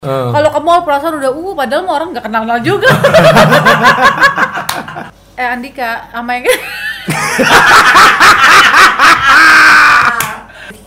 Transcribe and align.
Uh. 0.00 0.32
Kalau 0.32 0.48
ke 0.48 0.60
mall 0.64 0.80
perasaan 0.80 1.20
udah 1.20 1.28
uh 1.28 1.52
padahal 1.52 1.84
mau 1.84 2.00
orang 2.00 2.16
nggak 2.16 2.24
kenal 2.24 2.48
kenal 2.48 2.56
juga. 2.64 2.88
eh 5.36 5.44
Andika, 5.44 6.08
sama 6.08 6.40
yang 6.40 6.48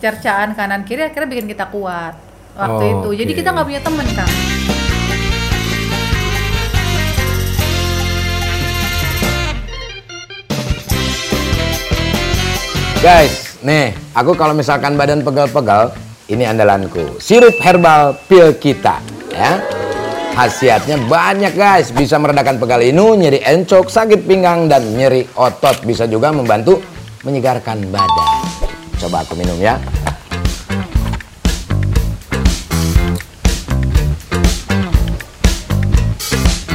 cercaan 0.02 0.58
kanan 0.58 0.82
kiri 0.82 1.06
akhirnya 1.06 1.30
bikin 1.30 1.46
kita 1.46 1.70
kuat 1.70 2.18
waktu 2.58 2.84
Oh, 2.90 3.06
itu. 3.06 3.22
Jadi 3.22 3.30
oke. 3.30 3.38
kita 3.38 3.54
nggak 3.54 3.66
punya 3.70 3.82
temen 3.86 4.06
kan. 4.18 4.26
Guys, 12.98 13.60
nih, 13.60 13.92
aku 14.10 14.34
kalau 14.34 14.56
misalkan 14.56 14.98
badan 14.98 15.22
pegal-pegal, 15.22 15.94
ini 16.28 16.44
andalanku. 16.48 17.20
Sirup 17.20 17.56
herbal 17.60 18.16
pil 18.24 18.56
kita, 18.56 19.00
ya. 19.28 19.60
Khasiatnya 20.34 20.98
banyak 21.06 21.54
guys, 21.54 21.94
bisa 21.94 22.18
meredakan 22.18 22.58
pegal 22.58 22.82
inu, 22.82 23.14
nyeri 23.14 23.38
encok, 23.38 23.86
sakit 23.86 24.26
pinggang, 24.26 24.66
dan 24.66 24.82
nyeri 24.82 25.22
otot. 25.38 25.86
Bisa 25.86 26.10
juga 26.10 26.34
membantu 26.34 26.82
menyegarkan 27.22 27.86
badan. 27.86 28.42
Coba 28.98 29.22
aku 29.22 29.38
minum 29.38 29.54
ya. 29.62 29.78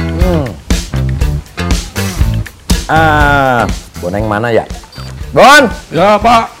Hmm. 0.00 0.46
Ah, 2.88 3.68
boneng 4.00 4.24
mana 4.24 4.48
ya? 4.48 4.64
Bon, 5.36 5.68
Ya 5.92 6.16
Pak, 6.16 6.59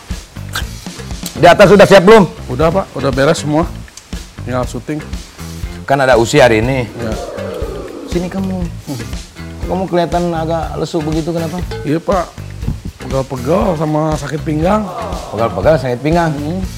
di 1.40 1.46
atas 1.48 1.72
sudah 1.72 1.88
siap 1.88 2.04
belum? 2.04 2.28
udah 2.52 2.68
Pak, 2.68 2.86
udah 2.92 3.10
beres 3.10 3.40
semua. 3.40 3.64
Tinggal 4.44 4.68
syuting. 4.68 5.00
Kan 5.88 6.04
ada 6.04 6.20
usi 6.20 6.36
hari 6.36 6.60
ini. 6.60 6.84
Ya. 6.84 7.12
Sini 8.12 8.28
kamu. 8.28 8.60
Kamu 9.64 9.88
kelihatan 9.88 10.28
agak 10.36 10.76
lesu 10.76 11.00
begitu 11.00 11.32
kenapa? 11.32 11.56
Iya 11.80 11.96
Pak, 11.96 12.28
pegal-pegal 13.06 13.80
sama 13.80 14.12
sakit 14.20 14.44
pinggang. 14.44 14.84
Pegal-pegal 15.32 15.74
sakit 15.80 16.00
pinggang. 16.04 16.30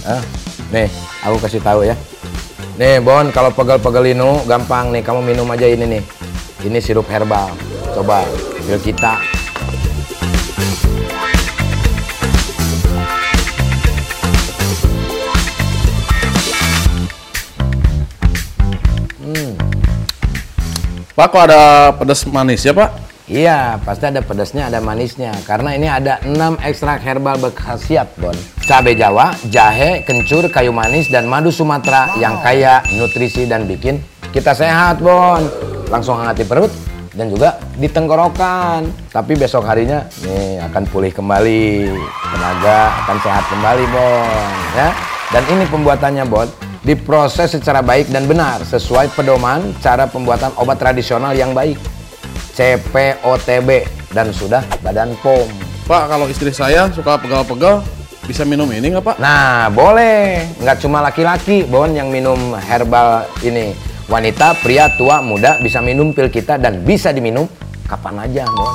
Ah, 0.06 0.22
nih, 0.70 0.86
aku 1.26 1.36
kasih 1.42 1.58
tahu 1.58 1.82
ya. 1.82 1.98
Nih, 2.78 3.02
Bon, 3.02 3.26
kalau 3.34 3.50
pegal-pegal 3.50 4.06
ini 4.06 4.46
gampang 4.46 4.94
nih, 4.94 5.02
kamu 5.02 5.20
minum 5.26 5.48
aja 5.50 5.66
ini 5.66 5.98
nih. 5.98 6.02
Ini 6.62 6.78
sirup 6.78 7.10
herbal. 7.10 7.50
Coba, 7.92 8.22
pil 8.62 8.78
kita. 8.78 9.31
Pak, 21.12 21.28
kok 21.28 21.44
ada 21.44 21.92
pedas 21.92 22.24
manis 22.24 22.64
ya 22.64 22.72
Pak? 22.72 22.88
Iya, 23.28 23.76
pasti 23.84 24.08
ada 24.08 24.24
pedasnya, 24.24 24.72
ada 24.72 24.80
manisnya. 24.80 25.36
Karena 25.44 25.76
ini 25.76 25.84
ada 25.84 26.16
6 26.24 26.56
ekstrak 26.64 27.04
herbal 27.04 27.36
berkhasiat, 27.36 28.16
Bon. 28.16 28.32
Cabai 28.64 28.96
Jawa, 28.96 29.36
jahe, 29.52 30.08
kencur, 30.08 30.48
kayu 30.48 30.72
manis, 30.72 31.12
dan 31.12 31.28
madu 31.28 31.52
Sumatera 31.52 32.16
yang 32.16 32.40
kaya 32.40 32.80
nutrisi 32.96 33.44
dan 33.44 33.68
bikin 33.68 34.00
kita 34.32 34.56
sehat, 34.56 35.04
Bon. 35.04 35.44
Langsung 35.92 36.16
hangati 36.16 36.48
perut 36.48 36.72
dan 37.12 37.28
juga 37.28 37.60
di 37.76 37.92
tenggorokan. 37.92 38.88
Tapi 39.12 39.36
besok 39.36 39.68
harinya 39.68 40.08
nih 40.24 40.64
akan 40.64 40.82
pulih 40.88 41.12
kembali. 41.12 41.92
Tenaga 42.32 43.04
akan 43.04 43.16
sehat 43.20 43.44
kembali, 43.52 43.84
Bon. 43.92 44.48
Ya. 44.72 44.96
Dan 45.28 45.44
ini 45.52 45.64
pembuatannya, 45.68 46.24
Bon. 46.24 46.48
Diproses 46.82 47.54
secara 47.54 47.78
baik 47.78 48.10
dan 48.10 48.26
benar 48.26 48.66
sesuai 48.66 49.14
pedoman 49.14 49.70
cara 49.78 50.10
pembuatan 50.10 50.50
obat 50.58 50.82
tradisional 50.82 51.30
yang 51.30 51.54
baik. 51.54 51.78
CPOTB 52.52 53.86
dan 54.10 54.34
sudah 54.34 54.66
Badan 54.82 55.14
POM. 55.22 55.46
Pak, 55.86 56.10
kalau 56.10 56.26
istri 56.26 56.50
saya 56.50 56.90
suka 56.90 57.16
pegal-pegal, 57.22 57.86
bisa 58.26 58.42
minum 58.42 58.66
ini 58.70 58.92
nggak 58.92 59.14
Pak? 59.14 59.16
Nah, 59.22 59.70
boleh. 59.70 60.46
Nggak 60.58 60.82
cuma 60.82 60.98
laki-laki, 61.00 61.62
Bon, 61.64 61.86
yang 61.86 62.10
minum 62.10 62.58
herbal 62.58 63.30
ini. 63.46 63.78
Wanita, 64.10 64.58
pria, 64.58 64.90
tua, 64.98 65.22
muda 65.22 65.62
bisa 65.62 65.78
minum 65.78 66.10
pil 66.10 66.28
kita 66.28 66.58
dan 66.58 66.82
bisa 66.82 67.14
diminum 67.14 67.46
kapan 67.86 68.26
aja, 68.26 68.42
Bon. 68.50 68.74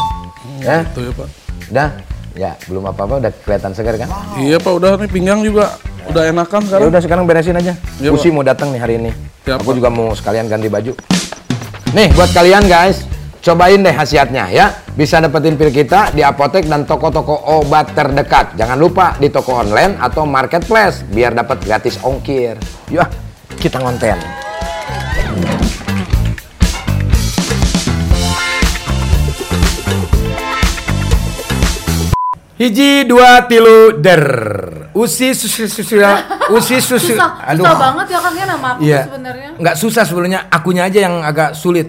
Ya, 0.64 0.88
Itu 0.88 1.00
ya 1.06 1.12
Pak. 1.12 1.28
udah. 1.76 1.90
Ya, 2.38 2.54
belum 2.70 2.86
apa-apa, 2.86 3.18
udah 3.18 3.32
kelihatan 3.42 3.74
segar 3.74 3.98
kan? 3.98 4.06
Iya 4.38 4.62
Pak, 4.62 4.70
udah 4.70 4.94
nih 5.02 5.10
pinggang 5.10 5.42
juga 5.42 5.74
udah 6.06 6.30
enakan 6.30 6.62
Ya 6.62 6.68
sekarang. 6.70 6.88
udah 6.94 7.02
sekarang 7.02 7.24
beresin 7.26 7.58
aja. 7.58 7.74
Iya, 7.98 8.14
Usi 8.14 8.30
mau 8.30 8.46
datang 8.46 8.70
nih 8.70 8.78
hari 8.78 8.94
ini. 9.02 9.10
Siap, 9.42 9.66
Aku 9.66 9.74
Pak. 9.74 9.78
juga 9.82 9.90
mau 9.90 10.14
sekalian 10.14 10.46
ganti 10.46 10.70
baju. 10.70 10.94
Nih, 11.98 12.14
buat 12.14 12.30
kalian 12.30 12.70
guys, 12.70 13.10
cobain 13.42 13.82
deh 13.82 13.90
khasiatnya 13.90 14.54
ya. 14.54 14.70
Bisa 14.94 15.18
dapetin 15.18 15.58
pil 15.58 15.74
kita 15.74 16.14
di 16.14 16.22
apotek 16.22 16.70
dan 16.70 16.86
toko-toko 16.86 17.34
obat 17.58 17.98
terdekat. 17.98 18.54
Jangan 18.54 18.78
lupa 18.78 19.18
di 19.18 19.34
toko 19.34 19.58
online 19.58 19.98
atau 19.98 20.30
marketplace 20.30 21.10
biar 21.10 21.34
dapat 21.34 21.58
gratis 21.66 21.98
ongkir. 22.06 22.54
Yuk, 22.94 23.10
kita 23.58 23.82
ngonten. 23.82 24.18
Hiji 32.58 33.06
dua 33.06 33.46
tilu 33.46 34.02
der. 34.02 34.26
Usi 34.98 35.38
susi 35.38 35.70
susi 35.70 35.94
usi 36.58 36.82
susi. 36.82 37.14
Susah, 37.14 37.38
susah 37.54 37.76
banget 37.78 38.06
ya 38.10 38.18
Kang 38.18 38.34
ya 38.34 38.46
nama 38.50 38.68
aku 38.74 38.80
Iya. 38.82 39.00
tuh 39.06 39.14
sebenarnya. 39.14 39.50
Nggak 39.62 39.76
susah 39.78 40.04
sebenarnya, 40.10 40.40
akunya 40.50 40.84
aja 40.90 41.00
yang 41.06 41.16
agak 41.22 41.54
sulit. 41.54 41.86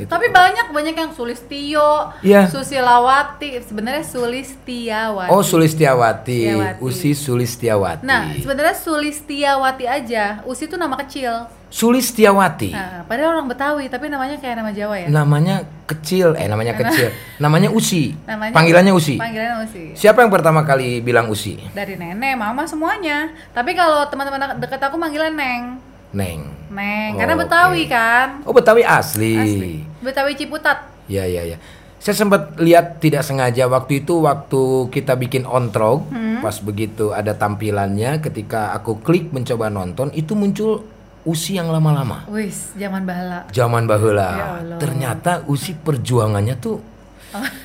Gitu. 0.00 0.08
Tapi 0.08 0.32
banyak 0.32 0.72
banyak 0.72 0.94
yang 0.96 1.12
Sulistio, 1.12 2.08
Iya. 2.24 2.48
Susilawati, 2.48 3.60
sebenarnya 3.60 4.00
Sulistiawati. 4.00 5.28
Oh 5.28 5.44
Sulistiawati, 5.44 6.40
Sulistiawati. 6.48 6.80
Usi 6.80 7.10
Sulistiawati. 7.12 8.04
Nah, 8.08 8.32
sebenarnya 8.32 8.72
Sulistiawati 8.72 9.84
aja. 9.84 10.40
Usi 10.48 10.64
itu 10.64 10.80
nama 10.80 10.96
kecil. 11.04 11.44
Sulistiawati. 11.70 12.74
Nah, 12.74 13.06
padahal 13.06 13.38
orang 13.38 13.46
Betawi, 13.46 13.86
tapi 13.86 14.10
namanya 14.10 14.40
kayak 14.42 14.58
nama 14.58 14.74
Jawa 14.74 15.06
ya. 15.06 15.06
Namanya 15.06 15.62
kecil, 15.86 16.34
eh 16.34 16.50
namanya 16.50 16.74
kecil. 16.74 17.14
Namanya 17.42 17.70
Usi. 17.70 18.14
Namanya 18.26 18.52
Panggilannya 18.52 18.92
Usi. 18.92 19.16
Panggilannya 19.16 19.64
Usi. 19.64 19.84
Siapa 19.94 20.20
yang 20.22 20.34
pertama 20.34 20.66
kali 20.66 20.98
bilang 20.98 21.30
Usi? 21.30 21.56
Dari 21.70 21.94
nenek, 21.94 22.34
mama 22.34 22.66
semuanya. 22.66 23.30
Tapi 23.54 23.78
kalau 23.78 24.02
teman-teman 24.10 24.58
dekat 24.58 24.82
aku 24.82 24.98
manggilnya 24.98 25.30
Neng. 25.30 25.89
Neng. 26.10 26.42
Neng, 26.68 27.10
Oh, 27.12 27.18
karena. 27.18 27.34
Betawi 27.36 27.82
kan. 27.86 28.28
Oh 28.42 28.52
Betawi 28.52 28.82
asli. 28.82 29.34
Asli. 29.36 29.74
Betawi 30.00 30.34
Ciputat. 30.34 30.90
Ya 31.06 31.22
ya 31.22 31.42
ya. 31.44 31.58
Saya 31.96 32.16
sempat 32.16 32.56
lihat 32.56 32.96
tidak 32.96 33.20
sengaja 33.20 33.68
waktu 33.68 34.00
itu 34.00 34.24
waktu 34.24 34.60
kita 34.88 35.14
bikin 35.14 35.44
ontrog, 35.44 36.08
Hmm. 36.08 36.40
pas 36.40 36.56
begitu 36.56 37.12
ada 37.12 37.30
tampilannya 37.30 38.18
ketika 38.20 38.72
aku 38.72 38.98
klik 38.98 39.28
mencoba 39.30 39.68
nonton 39.68 40.08
itu 40.12 40.32
muncul 40.32 40.82
Usi 41.20 41.52
yang 41.52 41.68
lama-lama. 41.68 42.24
Wis, 42.26 42.72
zaman 42.72 43.04
bahala. 43.04 43.44
Zaman 43.52 43.84
baheula. 43.84 44.28
Ya 44.32 44.46
Allah. 44.56 44.78
Ternyata 44.80 45.44
Usi 45.44 45.76
perjuangannya 45.76 46.56
tuh 46.56 46.80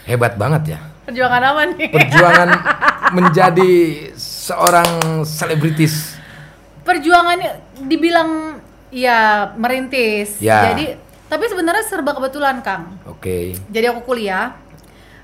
hebat 0.03 0.35
banget 0.35 0.75
ya. 0.75 0.79
Perjuangan 1.07 1.41
apa 1.45 1.61
nih? 1.71 1.87
Perjuangan 1.87 2.49
menjadi 3.17 3.71
seorang 4.13 4.89
selebritis. 5.23 6.14
Perjuangannya 6.85 7.49
dibilang 7.83 8.61
ya 8.93 9.49
merintis. 9.57 10.37
Ya. 10.37 10.71
Jadi, 10.71 10.93
tapi 11.25 11.49
sebenarnya 11.49 11.83
serba 11.83 12.13
kebetulan, 12.13 12.61
Kang. 12.61 13.01
Oke. 13.03 13.57
Jadi 13.67 13.85
aku 13.89 14.05
kuliah. 14.05 14.53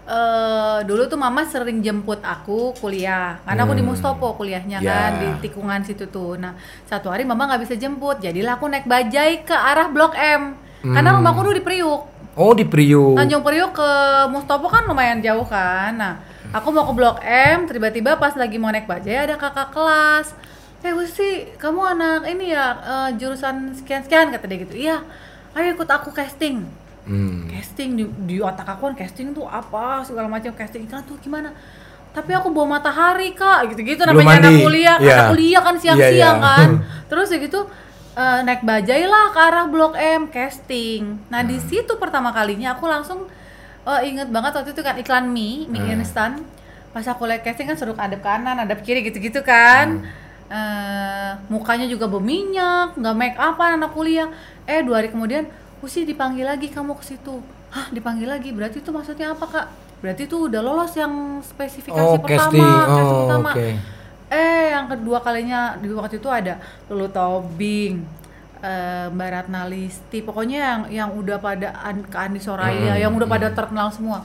eh 0.02 0.80
dulu 0.84 1.06
tuh 1.06 1.16
mama 1.16 1.46
sering 1.46 1.80
jemput 1.80 2.20
aku 2.20 2.74
kuliah 2.82 3.38
karena 3.46 3.64
aku 3.64 3.78
di 3.78 3.86
Mustopo 3.86 4.34
kuliahnya 4.34 4.82
Ya. 4.82 4.90
kan 4.92 5.12
di 5.22 5.28
tikungan 5.46 5.86
situ 5.86 6.10
tuh. 6.10 6.36
Nah 6.36 6.58
satu 6.84 7.14
hari 7.14 7.22
mama 7.22 7.46
nggak 7.46 7.62
bisa 7.64 7.78
jemput, 7.78 8.18
jadilah 8.18 8.58
aku 8.58 8.66
naik 8.66 8.90
bajai 8.90 9.46
ke 9.46 9.54
arah 9.54 9.88
Blok 9.88 10.18
M 10.18 10.58
karena 10.82 11.16
rumahku 11.16 11.46
dulu 11.46 11.54
di 11.54 11.64
Priuk. 11.64 12.02
Oh 12.34 12.52
di 12.52 12.66
Priuk. 12.66 13.14
Tanjung 13.14 13.46
Priuk 13.46 13.72
ke 13.72 13.90
Mustopo 14.28 14.68
kan 14.68 14.84
lumayan 14.84 15.22
jauh 15.22 15.46
kan. 15.46 15.94
Nah, 15.94 16.14
aku 16.50 16.74
mau 16.74 16.90
ke 16.90 16.94
Blok 16.98 17.22
M, 17.22 17.70
tiba-tiba 17.70 18.18
pas 18.18 18.34
lagi 18.34 18.58
mau 18.58 18.74
naik 18.74 18.90
bajai 18.90 19.30
ada 19.30 19.38
kakak 19.38 19.70
kelas. 19.70 20.34
Eh, 20.82 20.94
Usi, 20.94 21.46
kamu 21.62 21.82
anak 21.94 22.26
ini 22.26 22.50
ya 22.50 22.66
eh, 22.82 23.10
jurusan 23.16 23.70
sekian-sekian 23.78 24.34
kata 24.34 24.46
dia 24.50 24.58
gitu. 24.60 24.76
Iya. 24.76 24.98
Ayo 25.54 25.78
ikut 25.78 25.86
aku 25.86 26.10
casting. 26.10 26.66
Hmm. 27.06 27.46
Casting 27.50 27.94
di, 27.94 28.04
di 28.26 28.38
otak 28.42 28.66
aku 28.66 28.90
kan 28.90 28.96
casting 28.98 29.30
tuh 29.32 29.46
apa 29.46 30.02
segala 30.02 30.26
macam 30.26 30.50
casting 30.54 30.86
iklan 30.86 31.06
tuh 31.06 31.22
gimana. 31.22 31.54
Tapi 32.12 32.36
aku 32.36 32.52
bawa 32.52 32.76
matahari 32.78 33.32
kak, 33.32 33.72
gitu-gitu 33.72 34.04
namanya 34.04 34.44
anak 34.44 34.60
kuliah, 34.60 34.98
Iya. 35.00 35.14
anak 35.16 35.26
kuliah 35.32 35.62
kan 35.64 35.76
siang-siang 35.80 36.12
Iya, 36.12 36.30
iya. 36.36 36.44
kan. 36.44 36.70
Terus 37.14 37.28
ya 37.30 37.38
gitu 37.40 37.60
eh, 38.12 38.40
naik 38.42 38.62
bajai 38.62 39.06
lah 39.06 39.26
ke 39.32 39.40
arah 39.40 39.66
Blok 39.70 39.94
M 39.96 40.28
casting. 40.28 41.02
Nah 41.30 41.42
di 41.42 41.62
situ 41.62 41.94
pertama 41.96 42.34
kalinya 42.34 42.74
aku 42.74 42.90
langsung 42.90 43.30
eh, 43.82 44.02
inget 44.04 44.28
banget 44.28 44.52
waktu 44.58 44.74
itu 44.74 44.82
kan 44.82 44.98
iklan 44.98 45.30
mie, 45.30 45.70
mie 45.70 45.78
Hmm. 45.80 46.02
instan. 46.02 46.32
Pas 46.92 47.06
aku 47.06 47.24
lihat 47.24 47.46
casting 47.46 47.66
kan 47.66 47.78
suruh 47.78 47.96
adep 47.96 48.20
kanan, 48.20 48.58
adep 48.58 48.82
kiri 48.82 49.00
gitu-gitu 49.02 49.40
kan. 49.42 50.04
Eh, 50.52 51.32
mukanya 51.48 51.88
juga 51.88 52.12
berminyak, 52.12 53.00
nggak 53.00 53.16
make 53.16 53.38
upan 53.40 53.80
anak 53.80 53.92
kuliah. 53.96 54.28
eh 54.68 54.84
dua 54.84 55.00
hari 55.00 55.08
kemudian 55.08 55.48
Usi 55.82 56.06
dipanggil 56.06 56.46
lagi 56.46 56.70
kamu 56.70 56.94
ke 56.94 57.04
situ. 57.08 57.42
Hah 57.74 57.90
dipanggil 57.90 58.30
lagi? 58.30 58.54
Berarti 58.54 58.84
itu 58.84 58.92
maksudnya 58.94 59.34
apa 59.34 59.46
kak? 59.48 59.66
Berarti 59.98 60.30
itu 60.30 60.38
udah 60.46 60.62
lolos 60.62 60.94
yang 60.94 61.42
spesifikasi 61.42 61.98
Oh, 61.98 62.22
pertama 62.22 62.52
casting. 62.54 62.62
casting 62.86 63.08
Oh, 63.10 63.22
pertama. 63.26 63.52
oke. 63.56 63.68
eh 64.32 64.66
yang 64.72 64.86
kedua 64.88 65.18
kalinya 65.20 65.76
di 65.76 65.92
waktu 65.92 66.22
itu 66.22 66.30
ada 66.30 66.60
Lulu 66.88 67.08
Tobing 67.10 67.94
eh, 68.62 69.08
Mbak 69.10 69.30
Ratna 69.34 69.62
Listi. 69.66 70.20
Pokoknya 70.22 70.58
yang 70.60 70.82
yang 70.92 71.10
udah 71.16 71.38
pada 71.40 71.74
an, 71.82 72.06
ke 72.06 72.18
Andi 72.18 72.38
Soraya 72.40 72.94
Hmm, 72.94 73.02
yang 73.02 73.12
udah 73.16 73.26
pada 73.26 73.48
terkenal 73.50 73.90
semua 73.90 74.22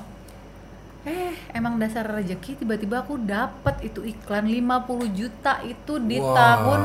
eh 1.06 1.32
emang 1.52 1.78
dasar 1.78 2.02
rezeki 2.04 2.58
tiba-tiba 2.58 3.00
aku 3.00 3.14
dapat 3.16 3.78
itu 3.80 4.02
iklan 4.02 4.42
50 4.44 5.06
juta 5.08 5.62
itu 5.62 6.02
di 6.02 6.18
Wow. 6.18 6.34
tahun 6.34 6.80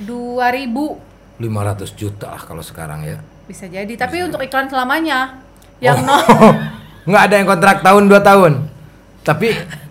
2000 0.00 1.42
500 1.42 1.92
juta 1.92 2.30
kalau 2.38 2.62
sekarang 2.62 3.02
ya. 3.02 3.18
bisa 3.42 3.66
jadi 3.66 3.90
tapi 3.98 4.22
untuk 4.22 4.38
iklan 4.38 4.70
selamanya 4.70 5.42
yang 5.78 5.98
Oh. 5.98 6.06
no 6.06 6.16
Nggak 7.02 7.22
ada 7.26 7.34
yang 7.34 7.48
kontrak 7.50 7.76
tahun 7.82 8.02
2 8.06 8.22
tahun. 8.22 8.52
Tapi 9.22 9.48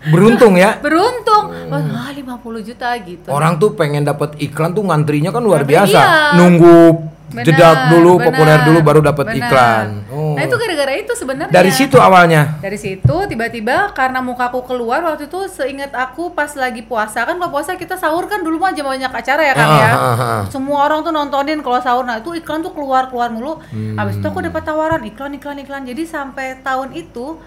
beruntung 0.07 0.55
ya. 0.55 0.79
beruntung 0.85 1.51
wah 1.67 2.07
50 2.07 2.15
juta 2.63 2.95
gitu 2.97 3.27
Orang 3.27 3.59
tuh 3.59 3.75
pengen 3.75 4.07
dapat 4.07 4.39
iklan 4.39 4.71
tuh 4.71 4.79
ngantrinya 4.81 5.27
kan 5.29 5.43
luar 5.43 5.67
Ngantri, 5.67 5.75
biasa. 5.75 5.99
iya. 5.99 6.39
Nunggu 6.39 6.79
Benar, 7.31 7.43
jedak 7.43 7.77
dulu, 7.91 8.11
benar, 8.15 8.25
populer 8.27 8.57
dulu 8.63 8.79
baru 8.81 8.99
dapat 9.01 9.25
iklan. 9.35 9.87
Oh. 10.07 10.20
Nah 10.41 10.47
itu 10.47 10.57
gara-gara 10.57 10.93
itu 10.95 11.13
sebenarnya. 11.13 11.53
Dari 11.53 11.69
situ 11.69 11.97
awalnya. 11.97 12.57
dari 12.57 12.75
situ 12.75 13.15
tiba-tiba 13.27 13.91
karena 13.91 14.17
mukaku 14.19 14.61
keluar 14.61 14.99
waktu 15.01 15.25
itu 15.25 15.45
seingat 15.47 15.93
aku 15.93 16.31
pas 16.31 16.49
lagi 16.53 16.81
puasa 16.81 17.21
kan 17.21 17.35
kalau 17.35 17.47
puasa 17.49 17.75
kita 17.75 17.93
sahur 17.93 18.25
kan 18.25 18.41
dulu 18.41 18.57
mah 18.57 18.73
banyak 18.73 19.07
acara 19.07 19.41
ya 19.43 19.53
kan 19.53 19.63
Ah, 19.63 19.77
ya. 19.77 19.91
ah, 19.91 20.15
ah, 20.15 20.41
semua 20.47 20.83
orang 20.83 21.01
tuh 21.01 21.11
nontonin 21.11 21.59
kalau 21.59 21.77
sahur. 21.77 22.01
Nah 22.01 22.17
itu 22.17 22.33
iklan 22.33 22.59
tuh 22.59 22.71
keluar 22.71 23.07
keluar 23.07 23.29
mulu. 23.29 23.61
Hmm. 23.67 23.93
habis 23.95 24.15
itu 24.15 24.25
aku 24.25 24.41
dapat 24.41 24.61
tawaran 24.61 25.01
iklan 25.01 25.31
iklan 25.33 25.57
iklan. 25.59 25.83
Jadi 25.83 26.03
sampai 26.03 26.57
tahun 26.59 26.91
itu 26.93 27.37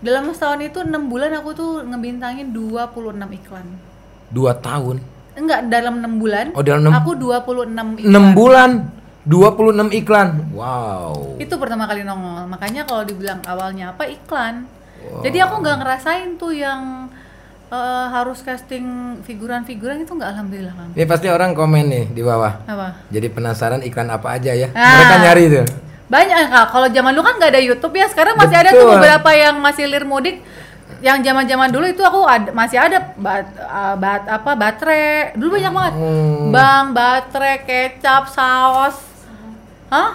dalam 0.00 0.28
setahun 0.30 0.60
itu 0.62 0.80
enam 0.80 1.06
bulan 1.06 1.30
aku 1.34 1.52
tuh 1.52 1.70
ngebintangin 1.82 2.50
26 2.50 2.90
iklan. 3.36 3.66
Dua 4.28 4.52
tahun. 4.54 4.98
enggak 5.30 5.60
dalam 5.66 5.94
enam 5.96 6.18
bulan 6.18 6.52
Oh, 6.52 6.60
dalam 6.60 6.84
enam- 6.84 6.96
aku 6.96 7.14
26 7.14 7.96
iklan. 7.96 8.12
6 8.12 8.34
bulan 8.34 8.70
26 9.22 9.92
iklan. 9.94 10.28
Wow. 10.50 11.36
itu 11.36 11.54
pertama 11.54 11.84
kali 11.84 12.02
nongol 12.02 12.44
makanya 12.46 12.82
kalau 12.82 13.02
dibilang 13.02 13.40
awalnya 13.44 13.90
apa 13.90 14.04
iklan 14.06 14.64
jadi 15.20 15.44
aku 15.44 15.60
nggak 15.60 15.76
ngerasain 15.78 16.36
tuh 16.36 16.52
yang 16.52 17.08
eh, 17.68 18.06
harus 18.08 18.40
casting 18.40 18.84
figuran-figuran 19.22 20.00
itu 20.00 20.10
nggak 20.10 20.30
alhamdulillah 20.30 20.72
kan 20.72 20.88
Ini 20.92 21.04
pasti 21.04 21.26
orang 21.26 21.52
komen 21.52 21.84
nih 21.86 22.04
di 22.08 22.20
bawah. 22.20 22.64
apa 22.64 23.08
Jadi 23.08 23.26
penasaran 23.28 23.80
iklan 23.80 24.08
apa 24.08 24.28
aja 24.30 24.52
ya. 24.52 24.68
Ah. 24.70 24.88
Mereka 24.94 25.16
nyari 25.20 25.44
tuh. 25.50 25.66
banyak 26.06 26.36
kak 26.44 26.66
kalau 26.68 26.88
zaman 26.88 27.12
dulu 27.12 27.22
kan 27.22 27.34
nggak 27.36 27.50
ada 27.50 27.62
YouTube 27.62 27.94
ya 27.94 28.06
sekarang 28.06 28.34
masih 28.34 28.56
ada 28.56 28.70
tuh 28.70 28.82
Betul. 28.82 28.94
beberapa 28.98 29.30
yang 29.32 29.54
masih 29.56 29.84
lir 29.86 30.02
mudik 30.02 30.42
yang 30.98 31.16
zaman 31.18 31.46
zaman 31.46 31.70
dulu 31.70 31.86
itu 31.86 32.02
aku 32.02 32.26
ad- 32.26 32.50
masih 32.50 32.76
ada 32.76 33.14
bat, 33.14 33.46
uh, 33.56 33.94
bat- 33.94 34.26
apa 34.28 34.50
baterai 34.52 35.32
dulu 35.32 35.54
banyak 35.54 35.70
banget 35.70 35.94
Hmm. 35.94 36.50
bang 36.50 36.84
baterai 36.90 37.56
kecap 37.62 38.26
saus 38.26 38.98
hah 39.90 40.10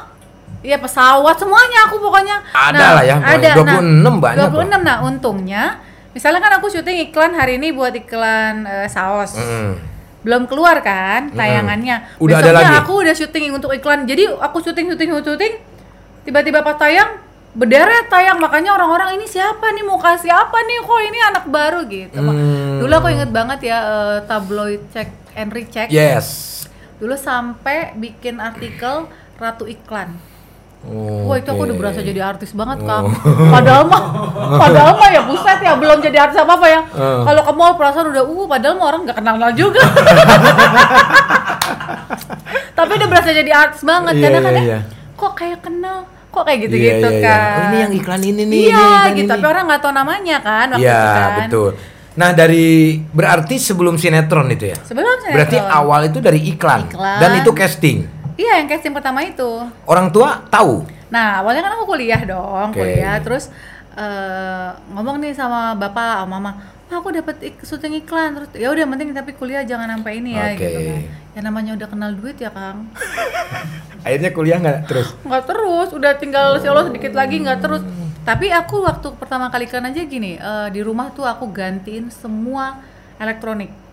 iya 0.62 0.77
pesawat 0.77 1.36
semuanya 1.36 1.86
aku 1.86 2.00
pokoknya 2.00 2.38
Ada 2.50 2.86
lah 2.92 3.04
ya, 3.04 3.16
ada 3.19 3.50
26 3.54 4.18
banyak 4.18 4.45
loh. 4.50 4.63
26 4.66 4.81
nah 4.81 4.98
untungnya 5.04 5.63
misalnya 6.12 6.39
kan 6.39 6.54
aku 6.56 6.68
syuting 6.69 6.98
iklan 7.06 7.31
hari 7.31 7.60
ini 7.60 7.69
buat 7.69 7.92
iklan 7.92 8.63
eh, 8.63 8.88
saus 8.88 9.36
Mm. 9.36 9.75
belum 10.24 10.50
keluar 10.50 10.81
kan 10.81 11.30
tayangannya. 11.30 12.18
Udah 12.18 12.42
ada 12.42 12.50
Besoknya 12.50 12.66
lagi? 12.66 12.81
aku 12.81 12.94
udah 12.98 13.13
syuting 13.13 13.54
untuk 13.54 13.69
iklan. 13.69 14.10
Jadi 14.10 14.25
aku 14.25 14.57
syuting 14.57 14.89
syuting 14.89 15.13
syuting 15.13 15.54
tiba-tiba 16.24 16.66
pas 16.66 16.74
tayang 16.75 17.22
berderet 17.54 18.10
tayang 18.10 18.36
makanya 18.36 18.74
orang-orang 18.74 19.13
ini 19.13 19.25
siapa 19.25 19.69
nih 19.69 19.86
mau 19.86 19.95
kasih 19.95 20.27
apa 20.27 20.57
nih 20.60 20.81
kok 20.81 21.01
ini 21.04 21.19
anak 21.22 21.45
baru 21.45 21.86
gitu. 21.86 22.18
Hmm. 22.18 22.81
Dulu 22.81 22.94
aku 22.95 23.07
inget 23.12 23.30
banget 23.30 23.60
ya 23.66 23.77
eh, 23.77 24.18
tabloid 24.25 24.81
check 24.89 25.07
and 25.36 25.54
recheck. 25.54 25.88
Yes. 25.88 26.66
Dulu 26.98 27.13
sampai 27.13 27.94
bikin 27.94 28.42
artikel 28.42 29.06
ratu 29.36 29.66
iklan. 29.66 30.16
Oh, 30.86 31.34
Wah 31.34 31.42
itu 31.42 31.50
aku 31.50 31.66
oke. 31.66 31.68
udah 31.74 31.78
berasa 31.82 32.00
jadi 32.06 32.22
artis 32.22 32.54
banget 32.54 32.86
kang. 32.86 33.10
Padahal 33.58 33.90
mah, 33.90 34.02
padahal 34.62 34.94
mah 34.94 35.10
ya 35.10 35.26
buset 35.26 35.58
ya 35.58 35.74
belum 35.74 35.98
jadi 35.98 36.30
artis 36.30 36.38
apa 36.38 36.54
apa 36.54 36.68
ya. 36.70 36.82
Eh. 36.94 37.22
Kalau 37.26 37.42
ke 37.42 37.54
mall 37.58 37.74
perasaan 37.74 38.14
udah 38.14 38.22
uh, 38.22 38.46
padahal 38.46 38.74
mah 38.78 38.86
orang 38.94 39.02
nggak 39.10 39.18
kenal 39.18 39.34
kenal 39.34 39.52
juga. 39.58 39.82
Tapi 42.78 42.92
udah 43.02 43.08
berasa 43.10 43.30
jadi 43.32 43.50
artis 43.50 43.82
banget 43.82 44.14
Iya, 44.14 44.24
karena 44.30 44.40
kan 44.44 44.54
iya, 44.54 44.62
ya, 44.62 44.66
iya. 44.68 44.80
kok 45.16 45.32
kayak 45.34 45.60
kenal, 45.64 45.98
kok 46.30 46.44
kayak 46.44 46.60
Iya, 46.60 46.66
gitu 46.70 46.76
iya, 46.78 46.94
iya. 47.02 47.24
kan. 47.24 47.50
Oh, 47.50 47.64
ini 47.66 47.78
yang 47.82 47.94
iklan 47.96 48.22
ini 48.22 48.44
nih, 48.46 48.58
Iya 48.70 48.86
gitu. 49.10 49.26
ini. 49.26 49.30
Tapi 49.32 49.46
orang 49.48 49.64
nggak 49.66 49.82
tahu 49.82 49.94
namanya 49.96 50.38
kan 50.44 50.68
waktu 50.76 50.86
Iya, 50.86 51.00
itu 51.02 51.10
kan. 51.10 51.32
betul. 51.50 51.72
Nah, 52.16 52.30
dari 52.32 52.68
berarti 53.12 53.56
sebelum 53.60 54.00
sinetron 54.00 54.48
itu 54.48 54.72
ya? 54.72 54.78
Sebelum 54.80 55.18
sinetron. 55.20 55.36
Berarti 55.36 55.58
awal 55.60 56.02
itu 56.08 56.20
dari 56.22 56.40
iklan. 56.48 56.88
Iklan. 56.88 57.18
Dan 57.20 57.32
itu 57.42 57.52
casting. 57.52 57.98
Iya 58.36 58.60
yang 58.60 58.68
casting 58.68 58.92
pertama 58.92 59.24
itu. 59.24 59.64
Orang 59.88 60.12
tua 60.12 60.44
tahu. 60.52 60.84
Nah, 61.08 61.40
awalnya 61.40 61.64
kan 61.64 61.74
aku 61.80 61.96
kuliah 61.96 62.20
dong, 62.28 62.76
Oke. 62.76 62.84
kuliah 62.84 63.16
terus 63.24 63.48
eh, 63.96 64.70
ngomong 64.92 65.24
nih 65.24 65.32
sama 65.32 65.72
bapak 65.80 66.28
sama 66.28 66.36
mama, 66.36 66.52
"Ma, 66.92 66.94
aku 67.00 67.16
dapat 67.16 67.40
ik 67.40 67.56
syuting 67.64 68.04
iklan." 68.04 68.36
Terus 68.36 68.50
ya 68.60 68.68
udah 68.76 68.84
penting 68.92 69.16
tapi 69.16 69.32
kuliah 69.40 69.64
jangan 69.64 69.88
sampai 69.88 70.20
ini 70.20 70.36
ya 70.36 70.52
Oke. 70.52 70.60
gitu 70.60 70.80
kan. 70.84 71.00
Ya 71.36 71.40
namanya 71.48 71.72
udah 71.80 71.88
kenal 71.88 72.12
duit 72.12 72.36
ya, 72.36 72.52
Kang. 72.52 72.92
Akhirnya 74.06 74.36
kuliah 74.36 74.60
nggak 74.60 74.80
terus? 74.92 75.16
Nggak 75.24 75.44
terus, 75.48 75.90
udah 75.96 76.12
tinggal 76.20 76.60
si 76.60 76.68
Allah 76.68 76.92
sedikit 76.92 77.16
lagi 77.16 77.40
nggak 77.40 77.60
terus. 77.64 77.82
Tapi 78.28 78.52
aku 78.52 78.84
waktu 78.84 79.08
pertama 79.16 79.48
kali 79.48 79.70
iklan 79.70 79.88
aja 79.88 80.02
gini, 80.04 80.36
eh, 80.36 80.68
di 80.76 80.84
rumah 80.84 81.16
tuh 81.16 81.24
aku 81.24 81.48
gantiin 81.56 82.12
semua 82.12 82.84
elektronik. 83.16 83.85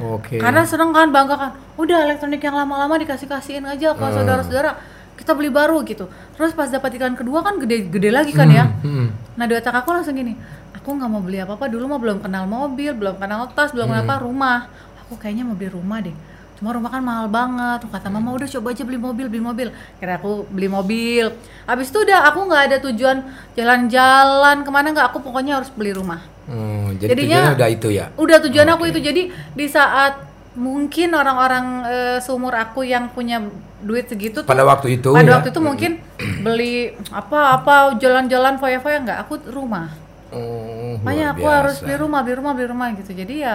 Oke. 0.00 0.40
Karena 0.40 0.64
seneng 0.64 0.96
kan 0.96 1.12
bangga 1.12 1.36
kan, 1.36 1.50
udah 1.76 2.08
elektronik 2.08 2.40
yang 2.40 2.56
lama-lama 2.56 2.96
dikasih 2.96 3.28
kasihin 3.28 3.68
aja 3.68 3.92
ke 3.92 4.06
saudara-saudara, 4.08 4.80
kita 5.20 5.36
beli 5.36 5.52
baru 5.52 5.84
gitu. 5.84 6.08
Terus 6.34 6.56
pas 6.56 6.72
dapat 6.72 6.96
iklan 6.96 7.12
kedua 7.12 7.44
kan 7.44 7.60
gede-gede 7.60 8.08
lagi 8.08 8.32
kan 8.32 8.48
ya. 8.48 8.64
Hmm. 8.80 9.12
Nah 9.36 9.44
di 9.44 9.52
otak 9.52 9.76
aku 9.84 9.92
langsung 9.92 10.16
gini, 10.16 10.32
aku 10.72 10.96
nggak 10.96 11.10
mau 11.12 11.20
beli 11.20 11.44
apa-apa 11.44 11.68
dulu 11.68 11.84
mah 11.92 12.00
belum 12.00 12.18
kenal 12.24 12.48
mobil, 12.48 12.96
belum 12.96 13.20
kenal 13.20 13.52
tas, 13.52 13.76
belum 13.76 13.92
kenal 13.92 14.08
apa 14.08 14.16
rumah. 14.24 14.58
Aku 15.04 15.20
kayaknya 15.20 15.44
mau 15.44 15.52
beli 15.52 15.68
rumah 15.68 16.00
deh. 16.00 16.16
Cuma 16.60 16.76
rumah 16.76 16.92
kan 16.92 17.00
mahal 17.00 17.24
banget. 17.32 17.88
Kata 17.88 18.12
mama 18.12 18.36
udah 18.36 18.44
coba 18.44 18.76
aja 18.76 18.84
beli 18.84 19.00
mobil, 19.00 19.32
beli 19.32 19.40
mobil. 19.40 19.68
Kira 19.96 20.20
aku 20.20 20.44
beli 20.52 20.68
mobil. 20.68 21.32
Habis 21.64 21.88
itu 21.88 22.04
udah 22.04 22.28
aku 22.28 22.44
nggak 22.44 22.62
ada 22.68 22.76
tujuan 22.84 23.16
jalan-jalan 23.56 24.60
ke 24.60 24.70
mana 24.72 24.92
nggak. 24.92 25.08
Aku 25.08 25.24
pokoknya 25.24 25.56
harus 25.56 25.72
beli 25.72 25.96
rumah. 25.96 26.20
Hmm, 26.50 26.98
jadi 26.98 27.14
Jadinya- 27.14 27.30
tujuannya 27.38 27.54
udah 27.54 27.68
itu 27.70 27.88
ya. 27.90 28.06
Udah 28.16 28.38
tujuan 28.42 28.68
aku 28.68 28.82
itu 28.84 28.98
jadi 28.98 29.22
di 29.30 29.66
saat 29.66 30.18
mungkin 30.52 31.14
orang-orang 31.14 31.66
eh, 31.86 32.18
seumur 32.18 32.50
aku 32.52 32.82
yang 32.82 33.06
punya 33.08 33.38
duit 33.80 34.04
segitu 34.04 34.42
tuh 34.42 34.50
Pada 34.50 34.66
waktu 34.66 34.98
itu 34.98 35.14
pada 35.14 35.24
ya. 35.24 35.34
waktu 35.38 35.48
itu 35.48 35.60
mungkin 35.60 36.02
beli 36.44 36.90
apa-apa 37.08 37.94
jalan-jalan 37.96 38.58
foya-foya 38.58 38.98
nggak 39.00 39.18
aku 39.20 39.38
rumah 39.46 39.94
Oh, 40.30 40.94
makanya 41.00 41.32
aku 41.32 41.42
harus 41.44 41.74
biasa. 41.76 41.86
beli 41.86 41.96
rumah 41.96 42.20
beli 42.20 42.34
rumah 42.36 42.52
beli 42.52 42.66
rumah 42.66 42.88
gitu 42.92 43.10
jadi 43.12 43.34
ya 43.36 43.54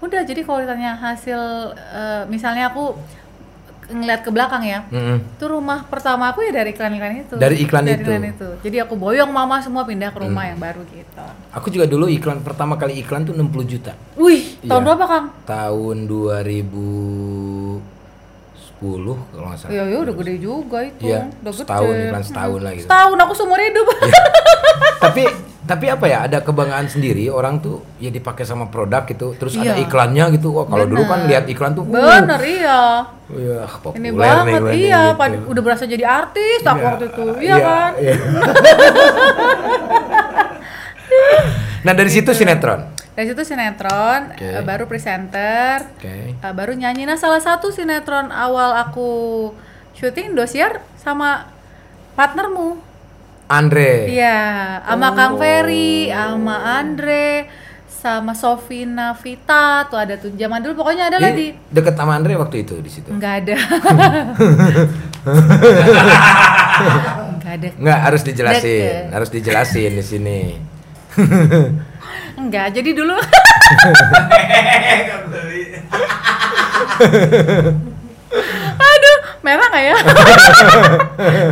udah 0.00 0.20
jadi 0.20 0.40
kalau 0.40 0.60
ditanya 0.60 0.92
hasil 0.94 1.40
eh, 1.76 2.22
misalnya 2.26 2.68
aku 2.68 2.96
ngeliat 3.92 4.20
ke 4.20 4.30
belakang 4.30 4.62
ya 4.62 4.86
Mm-mm. 4.86 5.18
itu 5.32 5.44
rumah 5.44 5.82
pertama 5.84 6.28
aku 6.28 6.40
ya 6.40 6.54
dari 6.54 6.70
iklan-iklan 6.70 7.12
itu 7.20 7.34
Dari 7.34 7.56
iklan 7.58 7.84
itu. 7.84 8.06
Hmm. 8.08 8.24
itu 8.26 8.48
jadi 8.60 8.76
aku 8.82 8.94
boyong 8.94 9.28
mama 9.28 9.58
semua 9.58 9.82
pindah 9.82 10.08
ke 10.08 10.18
rumah 10.18 10.44
yang 10.44 10.56
baru 10.56 10.80
gitu 10.86 11.24
Aku 11.50 11.66
juga 11.68 11.84
dulu 11.84 12.06
iklan 12.06 12.40
pertama 12.40 12.74
kali 12.74 12.96
iklan 12.96 13.22
tuh 13.22 13.32
60 13.32 13.42
juta. 13.66 13.92
wih 14.14 14.56
tahun 14.62 14.70
Iya. 14.76 14.86
berapa 14.86 15.04
kang 15.04 15.26
Tahun 15.44 15.96
2010 16.06 17.80
kalau 18.80 19.46
nggak 19.46 19.58
salah. 19.58 19.70
Iya, 19.70 19.82
iya 19.84 19.98
udah 20.00 20.14
gede 20.16 20.34
juga 20.38 20.78
itu. 20.80 21.02
Iya, 21.02 21.20
udah 21.34 21.50
gede. 21.50 21.60
setahun, 21.60 21.92
iklan 22.00 22.24
setahun 22.24 22.54
Hmm. 22.54 22.64
lah 22.64 22.72
gitu. 22.72 22.86
Setahun 22.86 23.18
aku 23.18 23.32
seumur 23.34 23.58
hidup. 23.58 23.86
tapi 25.04 25.22
tapi 25.70 25.86
apa 25.86 26.02
ya 26.04 26.26
ada 26.26 26.42
kebanggaan 26.42 26.90
sendiri 26.90 27.30
orang 27.30 27.62
tuh 27.62 27.78
ya 27.96 28.10
dipakai 28.10 28.42
sama 28.42 28.66
produk 28.66 29.06
gitu 29.06 29.38
terus 29.38 29.54
ada 29.54 29.78
Iya. 29.78 29.86
iklannya 29.86 30.34
gitu 30.34 30.50
wah 30.50 30.66
kalau 30.66 30.82
dulu 30.82 31.06
kan 31.06 31.30
lihat 31.30 31.46
iklan 31.46 31.72
tuh 31.72 31.86
uh, 31.86 31.94
Bener 31.94 32.42
iya. 32.42 33.06
ya 33.30 33.62
populer 33.78 33.94
Ini 33.94 34.02
nih 34.02 34.12
banget 34.12 34.44
iklannya 34.50 34.74
iya, 34.74 35.00
gitu. 35.06 35.14
pad- 35.14 35.46
udah 35.46 35.62
berasa 35.62 35.84
jadi 35.86 36.02
artis 36.02 36.60
aku 36.60 36.74
Iya, 36.74 36.88
waktu 36.90 37.04
itu. 37.06 37.24
Iya, 37.38 37.56
kan? 37.56 37.90
iya. 37.96 38.14
nah 41.80 41.92
dari 41.92 42.10
situ 42.10 42.30
sinetron 42.32 42.98
Dari 43.10 43.26
situ 43.26 43.42
sinetron, 43.44 44.32
Oke. 44.32 44.48
eh, 44.48 44.62
baru 44.62 44.86
presenter, 44.86 45.82
oke 45.92 46.14
eh, 46.32 46.52
baru 46.54 46.72
nyanyi. 46.72 47.04
Nah, 47.04 47.14
salah 47.14 47.36
satu 47.38 47.68
sinetron 47.68 48.32
awal 48.32 48.72
aku 48.80 49.10
syuting 49.92 50.32
dosiar 50.32 50.80
sama 50.96 51.50
partnermu. 52.14 52.80
Andre 53.50 54.06
Iya, 54.06 54.38
sama 54.86 55.10
Oh. 55.10 55.14
Kang 55.18 55.34
Ferry, 55.34 56.06
sama 56.06 56.56
Andre, 56.78 57.50
sama 57.90 58.32
Sofina 58.32 59.12
Vita, 59.12 59.84
tuh 59.84 59.98
ada 59.98 60.14
tuh 60.14 60.30
zaman 60.32 60.62
dulu 60.62 60.80
pokoknya 60.80 61.10
ada 61.10 61.18
di 61.28 61.50
Ini 61.50 61.68
deket 61.68 61.94
sama 61.94 62.14
Andre 62.14 62.38
waktu 62.38 62.62
itu 62.62 62.78
di 62.78 62.88
situ 62.88 63.10
Enggak 63.10 63.44
ada. 63.44 63.56
Enggak 67.28 67.52
ada. 67.58 67.68
Nggak 67.76 67.98
harus 68.00 68.22
dijelasin, 68.22 68.80
Deket. 68.80 69.10
harus 69.12 69.28
dijelasin 69.28 69.92
di 69.92 70.04
sini. 70.06 70.40
Enggak, 72.36 72.72
jadi 72.72 72.90
dulu 72.94 73.18
Aduh, 78.80 79.18
merah 79.42 79.66
nggak 79.66 79.84
ya? 79.84 79.96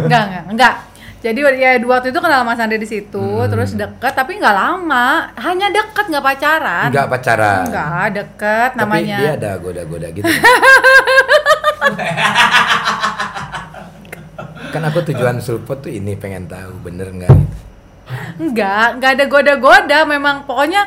enggak, 0.04 0.22
enggak, 0.24 0.44
enggak. 0.48 0.74
Jadi 1.18 1.42
ya 1.58 1.74
waktu 1.82 2.14
itu 2.14 2.18
kenal 2.18 2.46
Mas 2.46 2.58
Andre 2.58 2.78
di 2.78 2.86
situ, 2.86 3.18
Hmm. 3.18 3.50
terus 3.50 3.74
deket 3.74 4.14
tapi 4.14 4.38
nggak 4.38 4.54
lama, 4.54 5.34
hanya 5.34 5.66
deket 5.68 6.06
nggak 6.06 6.22
pacaran. 6.22 6.88
Nggak 6.88 7.08
pacaran. 7.08 7.66
Enggak, 7.66 8.06
deket 8.14 8.70
Tapi 8.72 8.80
namanya. 8.80 9.16
dia 9.18 9.30
ada 9.34 9.50
goda-goda 9.58 10.08
gitu. 10.08 10.30
kan 14.68 14.82
aku 14.84 15.00
tujuan 15.02 15.40
sulpot 15.40 15.80
tuh 15.80 15.90
ini 15.90 16.12
pengen 16.14 16.44
tahu 16.44 16.76
bener 16.82 17.08
nggak 17.08 17.30
gitu. 17.30 17.56
Enggak, 18.38 18.86
enggak 18.96 19.10
ada 19.18 19.24
goda-goda, 19.26 19.98
memang 20.06 20.44
pokoknya 20.44 20.86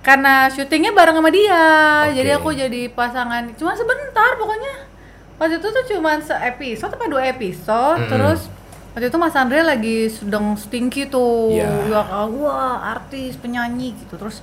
karena 0.00 0.48
syutingnya 0.48 0.94
bareng 0.94 1.18
sama 1.18 1.28
dia. 1.28 1.64
Oke. 2.06 2.16
Jadi 2.16 2.30
aku 2.32 2.48
jadi 2.54 2.82
pasangan 2.88 3.50
cuma 3.54 3.74
sebentar 3.74 4.38
pokoknya. 4.38 4.88
Waktu 5.36 5.56
itu 5.56 5.68
tuh 5.68 5.84
cuma 5.90 6.20
se-episode 6.20 6.92
apa 6.94 7.06
dua 7.08 7.24
episode, 7.26 7.98
Mm-mm. 7.98 8.12
terus 8.12 8.40
waktu 8.90 9.06
itu 9.06 9.16
Mas 9.16 9.34
Andre 9.34 9.62
lagi 9.62 10.08
sedang 10.08 10.54
stinky 10.54 11.06
tuh. 11.06 11.52
Ya, 11.52 11.70
wah, 12.26 12.82
artis, 12.90 13.34
penyanyi 13.34 13.94
gitu. 13.96 14.16
Terus 14.16 14.42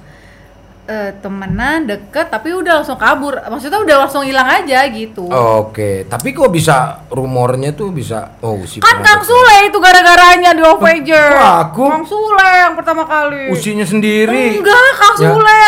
eh, 0.88 1.12
temenan 1.20 1.84
deket 1.84 2.28
tapi 2.28 2.52
udah 2.52 2.80
langsung 2.80 2.96
kabur. 2.96 3.36
Maksudnya 3.38 3.78
udah 3.78 3.96
langsung 4.02 4.24
hilang 4.24 4.48
aja 4.48 4.88
gitu. 4.88 5.28
Oke, 5.28 6.08
tapi 6.08 6.32
kok 6.32 6.48
bisa 6.48 7.04
rumornya 7.08 7.76
tuh 7.76 7.92
bisa 7.92 8.40
oh 8.40 8.64
si 8.64 8.80
Kan 8.80 9.04
Kang. 9.04 9.20
Sule 9.20 9.68
itu 9.68 9.78
gara-garanya 9.78 10.56
di 10.56 10.64
Avenger. 10.64 11.30
Wah, 11.36 11.68
aku- 11.68 11.92
Kang 11.92 12.08
Sule 12.08 12.48
yang 12.48 12.74
pertama 12.74 13.04
kali. 13.04 13.52
Usinya 13.52 13.84
sendiri. 13.84 14.56
Enggak, 14.56 14.80
Kang 14.96 15.16
Ya. 15.18 15.28
Sule. 15.28 15.64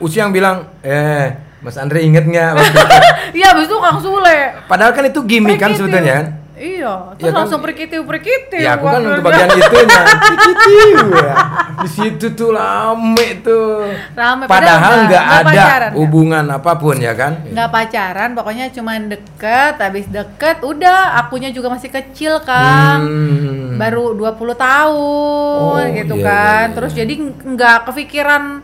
Usi 0.00 0.16
yang 0.18 0.32
bilang, 0.32 0.66
eh 0.80 1.30
Mas 1.60 1.76
Andre 1.76 2.02
inget 2.02 2.24
nggak? 2.24 2.50
waktu 2.56 2.72
itu?" 2.72 2.88
Iya, 3.38 3.52
abis 3.52 3.64
itu 3.64 3.76
Kang 3.76 4.00
Sule. 4.00 4.38
Padahal 4.64 4.92
kan 4.92 5.04
itu 5.04 5.20
gimmick 5.22 5.56
kan 5.56 5.70
Prikitiu. 5.70 5.84
sebetulnya 5.84 6.12
kan? 6.16 6.26
Iya, 6.62 6.94
Ya 7.08 7.18
terus 7.18 7.26
kan- 7.26 7.38
langsung 7.42 7.58
prikitiu 7.58 8.02
prikitiu. 8.02 8.62
Ya 8.62 8.78
aku 8.78 8.86
kan 8.86 9.02
untuk 9.02 9.18
itu. 9.18 9.26
bagian 9.26 9.48
itunya. 9.58 10.02
Tikitiu 10.22 11.06
ya. 11.12 11.34
Di 11.74 11.88
situ 11.88 12.26
tuh 12.32 12.50
rame 12.52 13.42
tuh. 13.42 13.90
Rame, 14.12 14.46
padahal 14.46 14.92
nggak- 15.04 15.26
ada 15.26 15.42
pacaran, 15.44 15.90
nggak. 15.90 15.98
hubungan 15.98 16.44
apa 16.48 16.72
pun 16.76 16.96
ya 16.96 17.12
kan? 17.12 17.32
nggak 17.44 17.66
pacaran, 17.68 18.30
pokoknya 18.32 18.70
cuman 18.70 19.00
deket, 19.08 19.74
habis 19.76 20.06
deket, 20.06 20.62
udah 20.62 21.18
akunya 21.18 21.50
juga 21.50 21.66
masih 21.68 21.90
kecil 21.90 22.38
kan. 22.40 23.02
Hmm. 23.02 23.74
Baru 23.74 24.14
20 24.14 24.54
tahun 24.54 25.82
Oh, 25.82 25.82
gitu 25.90 26.14
iya, 26.14 26.22
kan. 26.22 26.38
iya, 26.54 26.62
iya. 26.62 26.74
Terus 26.74 26.92
jadi 26.94 27.14
nggak 27.44 27.78
kepikiran 27.84 28.62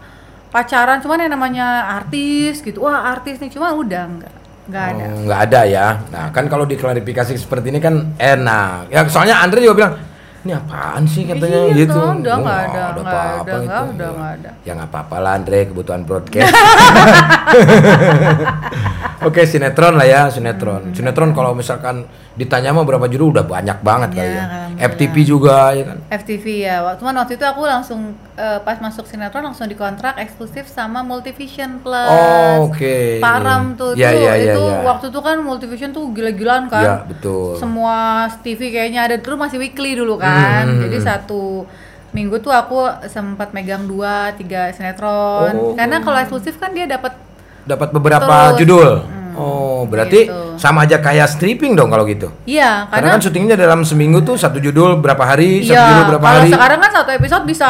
pacaran, 0.49 0.99
cuman 0.99 1.19
yang 1.21 1.33
namanya 1.33 1.67
artis 1.93 2.63
gitu. 2.63 2.81
Wah, 2.81 3.11
artis 3.11 3.37
nih, 3.37 3.51
cuma 3.51 3.75
udah 3.75 4.05
nggak 4.09 4.33
nggak 4.69 4.85
ada. 4.87 5.05
Oh, 5.07 5.19
nggak 5.25 5.41
ada 5.45 5.61
ya. 5.65 5.87
Nah, 6.09 6.25
kan 6.29 6.45
kalau 6.47 6.65
diklarifikasi 6.65 7.33
seperti 7.35 7.73
ini 7.73 7.81
kan 7.81 8.13
enak. 8.15 8.89
Ya 8.89 9.01
soalnya 9.07 9.41
Andre 9.41 9.61
juga 9.61 9.75
bilang, 9.75 9.95
ini 10.39 10.53
apaan 10.53 11.03
sih 11.05 11.25
katanya 11.25 11.61
Iya, 11.67 11.75
gitu. 11.79 11.99
udah, 11.99 12.05
Oh, 12.05 12.15
nggak 12.15 12.37
ada, 12.37 12.39
nggak 12.39 12.87
ada, 12.87 13.01
apa-apa 13.01 13.57
nggak 13.59 13.59
ada, 13.59 13.81
Ya. 13.99 14.09
nggak 14.13 14.31
ada. 14.31 14.51
Ya 14.63 14.73
nggak 14.77 14.91
apa-apa 14.93 15.17
lah 15.19 15.33
Andre, 15.35 15.59
kebutuhan 15.67 16.03
broadcast. 16.05 16.53
Oke, 19.19 19.43
sinetron 19.45 19.99
lah 19.99 20.07
ya, 20.07 20.23
sinetron. 20.31 20.95
Sinetron 20.95 21.35
kalau 21.35 21.51
misalkan 21.53 22.07
ditanya 22.39 22.71
mah 22.71 22.87
berapa 22.87 23.05
judul 23.05 23.35
udah 23.35 23.43
banyak 23.43 23.83
banget 23.83 24.11
kali 24.15 24.31
Ya, 24.31 24.47
ya. 24.79 24.87
FTP 24.89 25.27
juga 25.27 25.75
ya 25.75 25.85
kan. 25.85 25.99
FTV 26.23 26.45
ya, 26.63 26.77
waktu 26.87 27.03
cuman 27.03 27.19
waktu 27.19 27.35
itu 27.35 27.43
aku 27.43 27.67
langsung 27.67 28.15
eh, 28.33 28.63
pas 28.63 28.79
masuk 28.79 29.05
sinetron 29.05 29.43
langsung 29.43 29.67
dikontrak 29.67 30.15
eksklusif 30.17 30.71
sama 30.71 31.03
Multivision 31.03 31.83
Plus. 31.83 32.07
Oh, 32.07 32.71
oke. 32.71 33.19
Param 33.19 33.75
tuh, 33.75 33.99
Iya, 33.99 34.15
tuh 34.15 34.21
iya, 34.23 34.33
iya, 34.39 34.55
itu 34.55 34.63
iya. 34.63 34.87
waktu 34.87 35.11
itu 35.11 35.19
kan 35.19 35.37
Multivision 35.43 35.91
tuh 35.91 36.07
gila-gilaan 36.15 36.71
kan. 36.71 36.85
Iya, 36.87 36.97
betul. 37.11 37.59
Semua 37.59 37.97
TV 38.39 38.71
kayaknya 38.71 39.11
ada 39.11 39.17
dulu 39.19 39.35
masih 39.37 39.59
weekly 39.59 39.99
dulu 39.99 40.15
kan. 40.15 40.63
Hmm, 40.63 40.79
hmm, 40.79 40.83
Jadi 40.87 40.99
hmm. 41.03 41.07
satu 41.11 41.67
minggu 42.09 42.39
tuh 42.39 42.55
aku 42.55 42.79
sempat 43.11 43.51
megang 43.51 43.83
dua 43.85 44.31
tiga 44.33 44.71
sinetron. 44.71 45.53
Oh. 45.59 45.75
Karena 45.75 45.99
kalau 45.99 46.23
eksklusif 46.23 46.55
kan 46.57 46.71
dia 46.71 46.87
dapat 46.87 47.19
Dapat 47.67 47.93
beberapa 47.93 48.55
Terus, 48.55 48.59
judul. 48.65 48.91
hmm, 49.05 49.18
oh, 49.39 49.81
berarti 49.87 50.27
gitu. 50.27 50.59
sama 50.59 50.83
aja 50.83 50.99
kayak 50.99 51.27
stripping 51.27 51.73
dong 51.73 51.87
kalau 51.87 52.03
gitu. 52.03 52.35
Iya, 52.43 52.87
Karena, 52.87 52.91
karena, 52.91 53.09
kan 53.15 53.21
syutingnya 53.23 53.55
dalam 53.55 53.81
seminggu 53.83 54.21
tuh 54.21 54.35
satu 54.35 54.59
judul 54.59 54.99
berapa 54.99 55.23
hari, 55.23 55.63
satu 55.63 55.73
Iya, 55.73 55.87
judul 55.89 56.05
berapa 56.13 56.27
kalau 56.27 56.41
hari. 56.43 56.51
sekarang 56.51 56.79
kan 56.79 56.91
satu 56.93 57.11
episode 57.13 57.45
bisa 57.47 57.69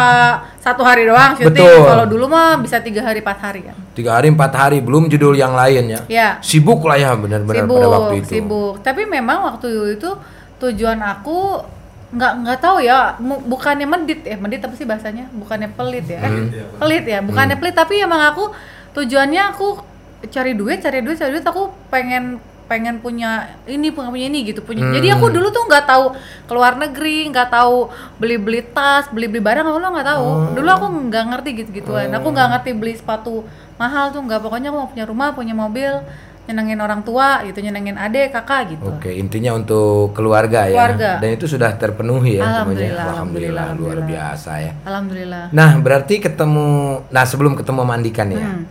satu 0.59 0.83
hari 0.83 1.05
doang 1.05 1.37
syuting. 1.37 1.53
Betul. 1.53 1.85
Kalau 1.85 2.07
dulu 2.07 2.25
mah 2.27 2.57
bisa 2.57 2.81
tiga 2.81 3.01
hari, 3.01 3.21
empat 3.21 3.39
hari 3.39 3.61
kan. 3.63 3.77
Tiga 3.93 4.11
hari, 4.17 4.27
empat 4.29 4.53
hari, 4.53 4.81
belum 4.81 5.07
judul 5.07 5.35
yang 5.35 5.53
lain 5.53 5.85
ya. 5.89 6.01
Iya. 6.09 6.29
Sibuk 6.41 6.81
lah 6.83 6.97
ya 6.97 7.13
benar-benar 7.13 7.65
pada 7.65 7.89
waktu 7.89 8.15
itu. 8.21 8.31
sibuk. 8.35 8.81
Tapi 8.81 9.05
memang 9.05 9.45
waktu 9.47 9.69
itu 9.95 10.11
tujuan 10.59 10.99
aku 10.99 11.61
nggak 12.09 12.33
nggak 12.41 12.59
tahu 12.59 12.81
ya, 12.81 13.21
bukannya 13.21 13.85
medit 13.85 14.25
ya, 14.25 14.41
medit 14.41 14.65
apa 14.65 14.73
sih 14.73 14.89
bahasanya? 14.89 15.29
Bukannya 15.29 15.69
pelit 15.77 16.09
ya? 16.09 16.25
Eh, 16.25 16.31
Hmm. 16.33 16.49
pelit 16.81 17.05
ya, 17.05 17.21
bukannya 17.21 17.61
pelit. 17.61 17.77
Tapi 17.77 18.01
emang 18.01 18.33
aku 18.33 18.49
tujuannya 18.97 19.43
aku 19.53 19.77
cari 20.25 20.53
duit, 20.53 20.79
cari 20.79 20.99
duit, 20.99 21.15
cari 21.15 21.31
duit. 21.31 21.45
Aku 21.45 21.71
pengen 21.89 22.37
pengen 22.67 23.01
punya 23.01 23.49
ini 23.65 23.89
punya 23.89 24.13
punya 24.13 24.29
ini 24.29 24.45
gitu 24.45 24.61
punya 24.61 24.85
jadi 24.93 25.17
aku 25.17 25.33
Hmm. 25.33 25.41
dulu 25.41 25.49
tuh 25.49 25.65
nggak 25.65 25.89
tahu 25.89 26.13
keluar 26.45 26.77
negeri 26.77 27.25
nggak 27.27 27.49
tahu 27.49 27.89
beli 28.21 28.37
beli 28.37 28.61
tas 28.61 29.09
beli 29.09 29.25
beli 29.25 29.41
barang 29.41 29.65
aku 29.65 29.81
nggak 29.81 30.05
tahu 30.07 30.21
Oh. 30.21 30.53
dulu 30.53 30.69
aku 30.69 30.87
nggak 31.09 31.25
ngerti 31.33 31.51
gitu 31.57 31.71
gituan 31.75 32.13
aku 32.13 32.29
nggak 32.29 32.49
ngerti 32.53 32.71
beli 32.77 32.93
sepatu 32.93 33.49
mahal 33.75 34.13
tuh 34.13 34.21
nggak 34.21 34.45
pokoknya 34.45 34.69
aku 34.69 34.77
mau 34.77 34.89
punya 34.93 35.05
rumah 35.09 35.33
punya 35.33 35.57
mobil 35.57 35.97
nyenengin 36.45 36.77
orang 36.79 37.01
tua 37.01 37.41
gitu 37.43 37.57
nyenengin 37.57 37.97
adek 37.97 38.33
kakak 38.33 38.69
gitu 38.71 38.85
Oke, 38.87 39.13
intinya 39.13 39.53
untuk 39.53 40.13
keluarga, 40.13 40.65
Keluarga. 40.65 41.17
ya. 41.17 41.21
Dan 41.21 41.37
itu 41.37 41.45
sudah 41.45 41.73
terpenuhi 41.73 42.37
ya 42.37 42.41
semuanya. 42.41 42.53
Alhamdulillah, 42.53 43.05
Alhamdulillah, 43.07 43.65
luar 43.65 43.73
alhamdulillah. 43.97 44.05
biasa 44.07 44.51
ya. 44.59 44.73
alhamdulillah 44.83 45.45
Nah, 45.53 45.71
berarti 45.77 46.15
ketemu 46.19 46.69
nah 47.09 47.25
sebelum 47.25 47.53
ketemu 47.53 47.79
sama 47.81 47.93
Andika 47.95 48.25
nih 48.25 48.37
ya. 48.37 48.45
Hmm. 48.47 48.65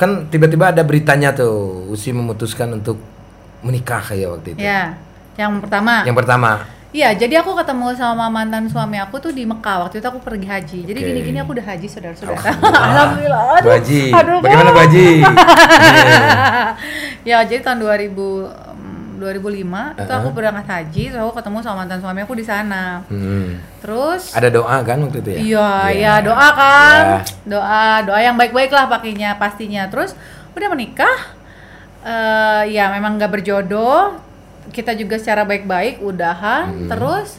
Kan 0.00 0.32
tiba-tiba 0.32 0.72
ada 0.72 0.80
beritanya 0.80 1.36
tuh, 1.36 1.84
Usi 1.92 2.08
memutuskan 2.08 2.72
untuk 2.72 2.96
menikah 3.60 4.00
ya 4.16 4.32
waktu 4.32 4.56
itu. 4.56 4.60
ya 4.64 4.96
yang 5.36 5.60
pertama 5.60 6.08
Yang 6.08 6.16
pertama. 6.24 6.50
Iya, 6.90 7.14
jadi 7.14 7.38
aku 7.38 7.54
ketemu 7.54 7.94
sama 7.94 8.26
mantan 8.26 8.66
suami 8.66 8.98
aku 8.98 9.22
tuh 9.22 9.30
di 9.30 9.46
Mekah. 9.46 9.86
Waktu 9.86 10.02
itu 10.02 10.06
aku 10.10 10.18
pergi 10.18 10.42
haji. 10.50 10.78
Jadi 10.90 10.98
gini-gini 10.98 11.38
aku 11.38 11.54
udah 11.54 11.62
haji, 11.62 11.86
saudara-saudara. 11.86 12.34
Alhamdulillah. 12.34 12.82
Alhamdulillah. 12.82 13.62
Bu 13.62 13.70
Haji. 13.70 14.02
aduh, 14.10 14.36
Bagaimana. 14.42 14.70
Bu 14.74 14.80
Haji? 14.82 15.08
Iya. 17.22 17.38
ya, 17.38 17.46
jadi 17.46 17.62
tahun 17.62 17.78
2000 17.78 18.89
mm, 19.20 19.28
2005 19.36 19.60
itu 19.94 20.08
aku 20.08 20.22
Uh-huh. 20.22 20.32
berangkat 20.32 20.66
haji, 20.66 21.04
terus 21.08 21.20
aku 21.20 21.34
ketemu 21.36 21.58
sama 21.60 21.76
mantan 21.78 21.98
suami 21.98 22.20
aku 22.20 22.32
di 22.32 22.42
sana. 22.42 23.04
Hmm. 23.06 23.60
Terus 23.78 24.32
Ada 24.32 24.48
doa 24.48 24.76
kan 24.80 24.96
waktu 24.98 25.20
itu 25.20 25.30
ya? 25.30 25.38
Iya, 25.38 25.70
iya 25.90 26.14
doa 26.20 26.48
kan. 26.52 27.02
Ya. 27.04 27.20
Doa, 27.46 27.84
doa 28.02 28.18
yang 28.18 28.34
baik-baik 28.34 28.68
lah 28.68 28.86
pakainya 28.86 29.36
pastinya. 29.36 29.84
Terus 29.86 30.16
udah 30.50 30.68
menikah. 30.68 31.36
eh 32.00 32.62
ya 32.70 32.88
memang 32.88 33.14
nggak 33.14 33.28
berjodoh. 33.30 34.16
Kita 34.68 34.94
juga 34.94 35.14
secara 35.14 35.44
baik-baik 35.44 36.00
udahan. 36.00 36.72
Hmm. 36.72 36.88
Terus 36.88 37.36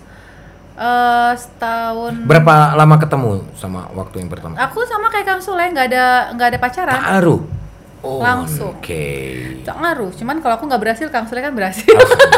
eh 0.73 1.33
setahun 1.33 2.13
Berapa 2.23 2.73
lama 2.73 2.95
ketemu 2.95 3.43
sama 3.53 3.89
waktu 3.91 4.21
yang 4.21 4.29
pertama? 4.29 4.55
aku 4.55 4.81
sama 4.83 5.09
kayak 5.09 5.27
Kang 5.27 5.41
Sule 5.41 5.65
nggak 5.67 5.88
ada 5.89 6.05
nggak 6.31 6.47
ada 6.47 6.59
pacaran. 6.59 6.95
Taruh. 6.95 7.41
Oh, 8.01 8.17
Langsung. 8.17 8.74
Oke. 8.75 9.05
Tak 9.62 9.77
ngaruh. 9.77 10.10
Cuman 10.12 10.41
kalau 10.41 10.58
aku 10.58 10.65
nggak 10.65 10.81
berhasil, 10.81 11.08
Kang 11.08 11.25
Sule 11.25 11.38
kan 11.38 11.53
berhasil. 11.53 11.86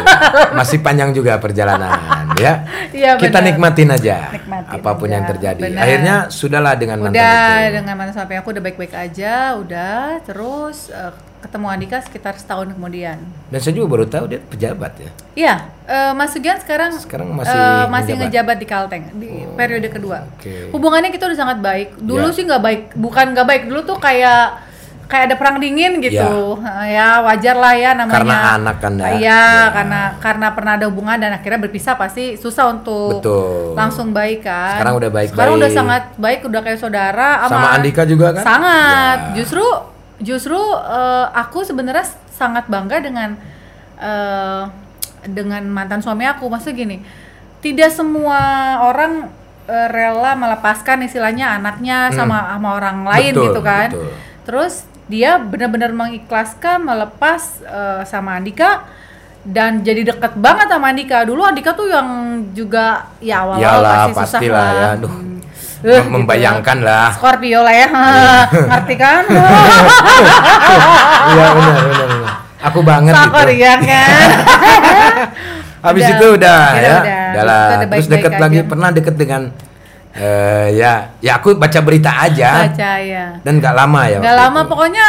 Masih 0.59 0.79
panjang 0.79 1.11
juga 1.11 1.39
perjalanan 1.39 2.27
ya. 2.35 2.67
Iya, 2.91 3.15
Kita 3.15 3.39
benar. 3.39 3.47
nikmatin 3.49 3.89
aja 3.89 4.27
Nikmatin 4.29 4.75
apa 4.75 4.89
pun 4.91 5.07
aja, 5.07 5.13
yang 5.13 5.25
terjadi. 5.25 5.61
benar. 5.61 5.81
Akhirnya 5.81 6.15
sudahlah 6.29 6.73
dengan 6.75 6.97
mantan 7.01 7.15
udah 7.15 7.47
itu. 7.57 7.71
dengan 7.73 7.93
mantan 7.95 8.13
suami 8.13 8.35
aku 8.35 8.49
udah 8.51 8.59
baik-baik 8.61 8.93
aja, 8.93 9.33
udah. 9.55 10.19
Terus 10.21 10.77
eh, 10.89 11.11
ketemu 11.39 11.65
Andika 11.69 11.97
sekitar 11.99 12.35
setahun 12.35 12.67
kemudian. 12.69 13.17
Dan 13.47 13.59
saya 13.59 13.73
juga 13.73 13.87
baru 13.89 14.05
tahu 14.05 14.25
dia 14.27 14.39
pejabat 14.41 14.93
ya. 14.97 15.09
Iya, 15.33 15.55
eh, 15.85 16.11
Mas 16.11 16.31
Sugian 16.31 16.59
sekarang 16.59 16.91
Sekarang 16.93 17.31
masih 17.31 17.51
eh, 17.51 17.87
masih 17.87 18.13
menjabat? 18.13 18.27
ngejabat 18.27 18.57
di 18.59 18.67
Kalteng 18.67 19.03
di 19.15 19.27
periode 19.55 19.87
kedua. 19.87 20.27
oke. 20.29 20.71
Hubungannya 20.71 21.07
kita 21.07 21.23
udah 21.25 21.39
sangat 21.39 21.57
baik. 21.57 21.87
Ya. 21.93 22.03
Dulu 22.03 22.27
sih 22.29 22.43
nggak 22.43 22.59
baik, 22.61 22.81
bukan 22.93 23.31
nggak 23.31 23.47
baik. 23.47 23.63
Dulu 23.65 23.81
tuh 23.85 23.95
kayak 23.97 24.72
kayak 25.03 25.29
ada 25.29 25.35
perang 25.35 25.57
dingin 25.57 25.99
gitu. 25.99 26.57
Eh, 26.59 26.87
Ya 26.91 27.21
wajar 27.21 27.55
lah 27.55 27.73
ya 27.73 27.91
namanya. 27.93 28.15
Karena 28.17 28.37
anak 28.55 28.75
kan, 28.77 28.93
ya. 28.95 29.05
Iya, 29.09 29.19
Ya. 29.19 29.43
karena 29.69 30.01
karena 30.17 30.47
pernah 30.51 30.73
ada 30.75 30.85
hubungan 30.87 31.17
dan 31.17 31.31
akhirnya 31.31 31.59
berpisah 31.59 31.93
pasti 31.93 32.33
susah 32.33 32.71
untuk 32.71 33.19
Betul. 33.19 33.73
langsung 33.73 34.09
baik 34.09 34.41
kan. 34.41 34.79
Sekarang 34.79 34.95
udah 34.97 35.11
baik-baik. 35.11 35.35
Sekarang 35.35 35.53
udah 35.55 35.69
sangat 35.69 36.03
baik, 36.15 36.39
udah 36.43 36.61
kayak 36.61 36.79
saudara. 36.79 37.29
Sama 37.45 37.67
Andika 37.73 38.03
juga 38.03 38.31
kan? 38.31 38.43
Sangat. 38.43 39.17
Ya. 39.31 39.33
Justru 39.39 39.65
justru 40.17 40.59
eh, 40.73 41.25
aku 41.31 41.61
sebenarnya 41.61 42.05
sangat 42.29 42.65
bangga 42.65 42.97
dengan 42.97 43.35
eh, 43.97 44.63
dengan 45.23 45.63
mantan 45.65 45.99
suami 45.99 46.23
aku 46.25 46.47
maksudnya 46.47 46.75
gini 46.77 46.97
tidak 47.59 47.87
semua 47.89 48.39
orang 48.83 49.31
eh, 49.65 49.87
rela 49.87 50.35
melepaskan 50.35 50.99
istilahnya 51.01 51.55
anaknya 51.55 52.11
sama 52.11 52.51
sama 52.51 52.69
orang 52.73 53.03
lain 53.03 53.31
Hmm. 53.31 53.39
Betul, 53.39 53.45
gitu 53.49 53.61
kan 53.61 53.87
betul. 53.89 54.07
terus 54.43 54.73
dia 55.05 55.35
benar-benar 55.35 55.91
mengikhlaskan 55.91 56.83
melepas 56.87 57.41
eh, 57.63 58.01
sama 58.07 58.39
Andika 58.39 58.87
dan 59.43 59.83
jadi 59.83 60.07
deket 60.07 60.39
banget 60.39 60.71
sama 60.71 60.87
Andika 60.95 61.27
dulu 61.27 61.43
Andika 61.43 61.75
tuh 61.75 61.91
yang 61.91 62.07
juga 62.55 63.11
ya 63.19 63.43
awal-awal 63.43 63.59
Iyalah, 63.59 63.91
pasti 63.91 64.11
susah 64.15 64.23
pastilah 64.39 64.55
lah 64.55 64.71
ya. 64.71 64.87
Aduh. 64.95 65.11
Hmm. 65.11 65.31
Gitu 65.83 65.99
membayangkan 66.07 66.77
ya. 66.79 66.87
lah. 66.87 67.09
Scorpio 67.11 67.59
lah 67.59 67.75
ya 67.75 67.87
ngerti 68.71 68.95
kan 68.95 69.23
Iya 71.27 71.47
benar 71.51 71.75
benar. 71.91 72.07
Aku 72.71 72.79
banget 72.79 73.11
gitu. 73.11 73.19
Sakor 73.19 73.49
ya 73.51 73.73
kan 73.83 74.29
Habis 75.91 76.03
itu 76.15 76.25
udah 76.39 76.59
Kira 76.71 76.87
ya. 76.87 76.95
udah. 77.03 77.23
Udah 77.35 77.87
Terus 77.91 78.07
deket 78.07 78.33
lagi 78.39 78.59
aja. 78.63 78.69
pernah 78.71 78.89
deket 78.95 79.15
dengan 79.19 79.51
eh 80.13 80.67
ya 80.73 80.93
ya 81.19 81.31
aku 81.35 81.53
baca 81.53 81.79
berita 81.79 82.13
aja 82.19 82.69
baca 82.69 82.91
ya 82.97 83.25
dan 83.39 83.53
nggak 83.57 83.73
lama 83.73 84.01
ya. 84.05 84.19
nggak 84.19 84.37
lama 84.37 84.59
itu. 84.59 84.69
pokoknya 84.69 85.07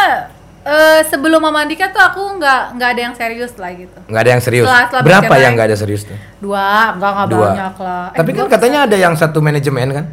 eh, 0.65 1.01
sebelum 1.05 1.39
Mama 1.39 1.61
Andika 1.61 1.89
tuh 1.89 2.01
aku 2.01 2.23
nggak 2.35 2.63
nggak 2.75 2.89
ada 2.89 3.01
yang 3.03 3.15
serius 3.15 3.53
lah 3.55 3.69
gitu 3.71 3.99
Nggak 4.03 4.23
ada 4.23 4.31
yang 4.31 4.41
serius. 4.41 4.65
Setelah- 4.65 4.89
setelah 4.89 5.05
Berapa 5.05 5.35
yang 5.37 5.53
nggak 5.53 5.69
ada 5.69 5.77
serius 5.77 6.03
tuh? 6.05 6.17
dua 6.39 6.97
nggak 6.97 7.11
nggak 7.11 7.29
Dua. 7.29 7.45
banyak 7.47 7.75
lah 7.79 8.05
Eh, 8.07 8.17
Tapi 8.17 8.31
kan 8.33 8.47
katanya 8.49 8.79
ada 8.85 8.97
yang 8.97 9.13
satu 9.15 9.39
manajemen 9.39 9.89
kan? 9.93 10.07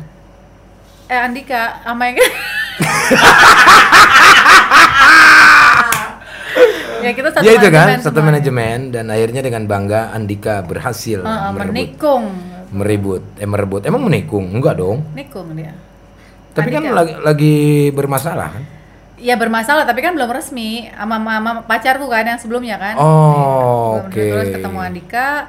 eh 1.08 1.20
Andika 1.22 1.80
sama 1.82 2.04
yang 2.06 2.16
ya 7.02 7.12
kita 7.12 7.30
satu 7.32 7.42
ya 7.42 7.52
itu 7.54 7.68
kan, 7.68 7.88
manajemen 7.88 8.00
satu 8.02 8.20
manajemen 8.22 8.78
dan 8.92 9.06
akhirnya 9.08 9.42
dengan 9.42 9.64
bangga 9.66 10.12
Andika 10.12 10.62
berhasil 10.62 11.20
merebut, 11.24 11.66
menikung 11.66 12.24
meribut, 12.72 13.22
eh 13.36 13.46
merebut. 13.46 13.84
Emang 13.84 14.02
menikung? 14.02 14.48
Enggak 14.48 14.80
dong. 14.80 15.04
nikung 15.12 15.52
dia 15.54 15.76
Tapi 16.52 16.68
kan 16.68 16.82
Andika. 16.82 16.96
lagi, 16.96 17.14
lagi 17.22 17.56
bermasalah 17.92 18.50
kan? 18.52 18.64
ya 19.22 19.38
bermasalah 19.38 19.86
tapi 19.86 20.02
kan 20.02 20.18
belum 20.18 20.34
resmi 20.34 20.90
sama, 20.90 21.22
sama 21.22 21.62
pacarku 21.62 22.10
kan 22.10 22.26
yang 22.26 22.42
sebelumnya 22.42 22.74
kan 22.76 22.98
Oh, 22.98 24.02
oke. 24.02 24.18
terus 24.18 24.50
ketemu 24.50 24.80
Andika 24.82 25.46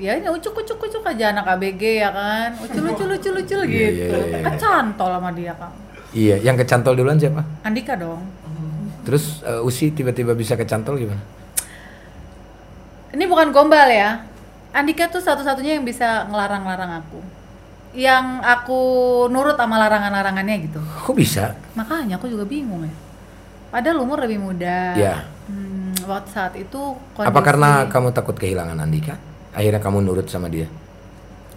ya 0.00 0.16
ini 0.16 0.24
ucuk 0.24 0.56
ucuk 0.56 0.80
ucuk 0.80 1.04
aja 1.04 1.36
anak 1.36 1.52
ABG 1.52 2.00
ya 2.00 2.08
kan 2.08 2.56
ucul 2.56 2.88
lucu 2.88 3.04
lucu 3.04 3.28
lucu 3.28 3.56
Iya, 3.60 3.88
gitu 3.92 4.16
iya, 4.16 4.40
iya. 4.40 4.44
kecantol 4.48 5.10
sama 5.12 5.30
dia 5.36 5.52
kan 5.52 5.68
Iya, 6.16 6.40
yang 6.40 6.56
kecantol 6.56 6.96
duluan 6.96 7.20
siapa? 7.20 7.44
Andika 7.60 7.92
dong 7.92 8.24
Terus 9.04 9.44
eh, 9.44 9.60
Usi 9.60 9.92
tiba-tiba 9.92 10.32
bisa 10.32 10.56
kecantol 10.56 10.96
gimana? 10.96 11.20
Ini 13.08 13.24
bukan 13.24 13.52
gombal 13.52 13.88
ya. 13.88 14.20
Andika 14.68 15.08
tuh 15.08 15.20
satu-satunya 15.20 15.80
yang 15.80 15.84
bisa 15.84 16.28
ngelarang-larang 16.28 17.00
aku. 17.00 17.20
Yang 17.96 18.24
aku 18.44 18.80
nurut 19.32 19.56
sama 19.56 19.80
larangan-larangannya 19.80 20.56
gitu. 20.68 20.78
Kok 20.78 21.16
bisa? 21.16 21.56
Makanya 21.72 22.20
aku 22.20 22.28
juga 22.28 22.44
bingung 22.44 22.84
ya. 22.84 22.92
Padahal 23.68 24.00
umur 24.04 24.20
lebih 24.20 24.40
muda. 24.40 24.92
Iya. 24.94 25.24
Hmm, 25.48 25.96
waktu 26.04 26.28
saat 26.28 26.52
itu 26.56 26.76
kondisi 27.16 27.32
Apa 27.32 27.40
karena 27.40 27.88
kamu 27.88 28.12
takut 28.12 28.36
kehilangan 28.36 28.76
Andika? 28.76 29.16
Akhirnya 29.56 29.80
kamu 29.80 30.04
nurut 30.04 30.28
sama 30.28 30.48
dia? 30.48 30.68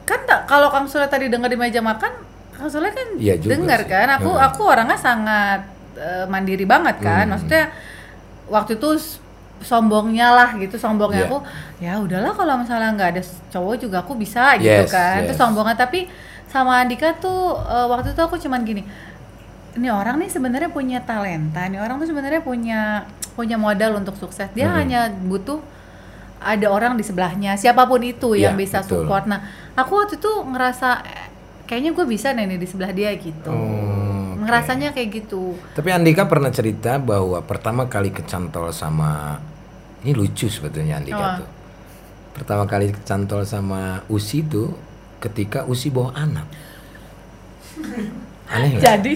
kan 0.01 0.27
tak 0.27 0.43
kalau 0.43 0.67
Kang 0.67 0.91
Sule 0.91 1.07
tadi 1.07 1.31
dengar 1.31 1.47
di 1.47 1.55
meja 1.55 1.79
makan, 1.79 2.11
Kang 2.51 2.67
Sule 2.67 2.91
kan 2.91 3.15
juga 3.15 3.55
dengar 3.55 3.87
kan. 3.87 4.19
Aku 4.19 4.31
Hmm. 4.35 4.43
aku 4.43 4.61
orangnya 4.67 4.99
sangat 4.99 5.61
eh, 5.95 6.25
mandiri 6.27 6.67
banget 6.67 6.99
kan. 6.99 7.27
Hmm. 7.27 7.31
Maksudnya 7.37 7.71
waktu 8.47 8.75
itu 8.75 8.89
sombongnya 9.61 10.27
lah 10.29 10.49
gitu 10.55 10.75
sombongnya 10.75 11.23
Iya. 11.23 11.29
aku 11.29 11.37
ya 11.77 11.93
udahlah 11.97 12.33
kalau 12.33 12.57
misalnya 12.57 12.89
nggak 12.91 13.09
ada 13.13 13.21
cowok 13.47 13.75
juga 13.77 13.97
aku 14.01 14.13
bisa 14.13 14.57
gitu 14.57 14.67
Yes, 14.67 14.89
kan 14.89 15.21
itu 15.21 15.31
yes. 15.31 15.39
sombongnya 15.39 15.73
tapi 15.75 16.09
sama 16.45 16.81
Andika 16.81 17.13
tuh 17.15 17.55
eh, 17.57 17.87
waktu 17.87 18.11
itu 18.11 18.19
aku 18.19 18.35
cuman 18.37 18.61
gini 18.61 18.83
ini 19.71 19.87
orang 19.87 20.19
nih 20.19 20.27
sebenarnya 20.27 20.67
punya 20.67 20.99
talenta 20.99 21.63
ini 21.63 21.77
orang 21.77 21.95
tuh 21.95 22.09
sebenarnya 22.09 22.41
punya 22.41 23.07
punya 23.31 23.55
modal 23.55 23.95
untuk 23.95 24.13
sukses 24.15 24.51
dia 24.51 24.67
Mhm. 24.67 24.75
hanya 24.75 24.99
butuh 25.07 25.63
ada 26.37 26.67
orang 26.67 26.97
di 26.97 27.05
sebelahnya 27.05 27.53
siapa 27.53 27.85
pun 27.85 28.01
itu 28.01 28.33
yang 28.33 28.57
Iya, 28.57 28.59
bisa 28.59 28.77
betul. 28.81 29.05
support 29.05 29.23
nah 29.25 29.45
aku 29.73 29.93
waktu 29.95 30.17
itu 30.17 30.31
ngerasa 30.43 30.89
kayaknya 31.71 31.95
gue 31.95 32.03
bisa 32.03 32.27
nih 32.29 32.59
di 32.59 32.67
sebelah 32.67 32.91
dia 32.91 33.15
gitu 33.15 33.47
Oh, 33.47 34.35
oke. 34.35 34.43
ngerasanya 34.43 34.91
kayak 34.91 35.09
gitu 35.15 35.55
Tapi 35.71 35.87
Andika 35.89 36.27
pernah 36.27 36.51
cerita 36.51 36.99
bahwa 36.99 37.39
pertama 37.39 37.87
kali 37.87 38.11
kecantol 38.11 38.69
sama 38.69 39.39
ini 40.01 40.11
lucu 40.11 40.45
sebetulnya 40.45 40.97
Andika 40.97 41.15
Apa? 41.17 41.37
tuh. 41.39 41.49
Pertama 42.33 42.63
kali 42.65 42.89
kecantol 42.89 43.43
sama 43.43 44.03
Usi 44.07 44.41
tuh 44.41 44.75
ketika 45.19 45.63
Usi 45.63 45.87
bawa 45.87 46.11
anak. 46.13 46.47
Aneh 48.51 48.77
jadi 48.77 49.13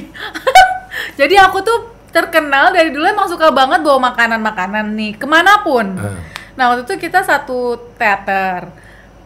jadi 1.19 1.35
aku 1.43 1.59
tuh 1.59 1.79
terkenal 2.09 2.71
dari 2.71 2.87
dulu 2.89 3.03
emang 3.03 3.27
suka 3.27 3.51
banget 3.51 3.83
bawa 3.83 4.13
makanan-makanan 4.13 4.95
nih 4.95 5.19
ke 5.19 5.27
mana 5.27 5.59
pun 5.59 5.83
Eh. 5.91 6.19
nah 6.55 6.71
waktu 6.71 6.87
itu 6.87 6.95
kita 7.01 7.19
satu 7.19 7.75
teater 7.99 8.71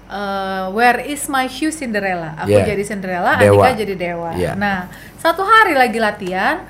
eh, 0.10 0.66
Where 0.70 1.00
is 1.04 1.26
my 1.26 1.46
shoe 1.46 1.70
Cinderella 1.70 2.34
aku 2.36 2.50
Yeah. 2.52 2.66
jadi 2.66 2.84
Cinderella 2.84 3.38
Dewa. 3.38 3.62
Andika 3.62 3.70
jadi 3.78 3.94
Dewa 3.96 4.30
Yeah. 4.34 4.54
nah 4.54 4.90
satu 5.16 5.42
hari 5.42 5.74
lagi 5.74 5.98
latihan 5.98 6.66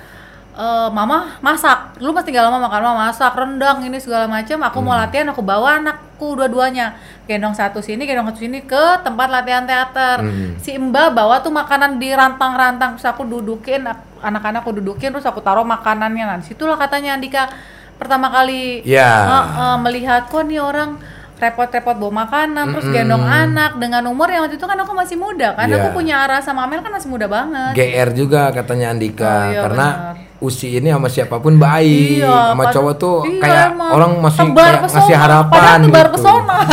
eh, 0.51 0.89
Mama 0.89 1.39
masak, 1.39 1.95
lu 1.97 2.11
pasti 2.11 2.29
gak 2.29 2.43
lama 2.43 2.59
makan 2.59 2.81
mama 2.81 3.07
masak 3.07 3.31
rendang 3.31 3.79
ini 3.79 3.95
segala 3.95 4.27
macam. 4.27 4.59
Aku 4.61 4.77
mau 4.79 4.91
Hmm. 4.91 5.07
latihan, 5.07 5.23
aku 5.25 5.39
bawa 5.39 5.79
anakku 5.79 6.35
dua-duanya, 6.35 6.99
gendong 7.23 7.55
satu 7.55 7.79
sini, 7.79 8.03
gendong 8.03 8.27
satu 8.27 8.43
sini 8.43 8.59
ke 8.61 8.83
tempat 8.99 9.31
latihan 9.31 9.63
teater 9.63 10.19
Hmm. 10.19 10.59
si 10.59 10.75
Mbak 10.75 11.15
bawa 11.15 11.39
tuh 11.39 11.53
makanan 11.53 11.95
di 11.95 12.11
rantang-rantang 12.11 12.93
terus 12.93 13.07
aku 13.07 13.23
dudukin 13.23 13.87
ak- 13.87 14.19
anak-anak 14.19 14.59
aku 14.59 14.75
dudukin 14.75 15.15
terus 15.15 15.23
aku 15.23 15.39
taruh 15.39 15.63
makanannya 15.63 16.27
nah 16.27 16.35
di 16.35 16.43
situlah 16.43 16.75
katanya 16.75 17.15
Andika 17.15 17.47
pertama 17.95 18.27
kali 18.27 18.83
Ya. 18.83 19.07
eh, 19.31 19.45
eh, 19.55 19.77
melihat 19.79 20.27
kok 20.27 20.43
nih 20.43 20.59
orang 20.59 20.99
repot-repot 21.39 21.95
bawa 21.95 22.13
makanan 22.21 22.65
terus 22.69 22.85
Mm-mm. 22.85 22.95
gendong 22.99 23.23
anak 23.23 23.71
dengan 23.75 24.03
umur 24.05 24.27
yang 24.27 24.43
waktu 24.43 24.55
itu 24.55 24.63
kan 24.63 24.75
aku 24.75 24.91
masih 24.91 25.15
muda 25.15 25.53
kan 25.53 25.65
Ya. 25.65 25.75
aku 25.77 25.87
punya 25.93 26.15
Ara 26.19 26.37
sama 26.39 26.63
Amel 26.63 26.79
kan 26.79 26.91
masih 26.91 27.07
muda 27.07 27.25
banget 27.25 27.71
GR 27.73 28.09
juga 28.13 28.51
katanya 28.51 28.91
Andika 28.91 29.23
Oh, 29.41 29.47
iya, 29.47 29.61
karena 29.61 29.87
benar. 29.87 30.27
Usi 30.39 30.71
ini 30.73 30.87
sama 30.87 31.07
siapa 31.07 31.35
pun 31.37 31.55
baik, 31.55 32.19
Iya, 32.19 32.31
sama 32.49 32.63
cowok 32.69 32.93
tuh 32.95 33.17
iya, 33.25 33.39
kayak 33.39 33.65
emang. 33.71 33.91
orang 33.91 34.11
masih 34.19 34.39
Tebar 34.45 34.63
kayak 34.65 34.81
pesona, 34.81 34.95
ngasih 34.97 35.15
harapan 35.17 35.49
padahal 35.49 35.79
tebar 35.81 35.99
gitu. 36.01 36.13
pesona 36.15 36.57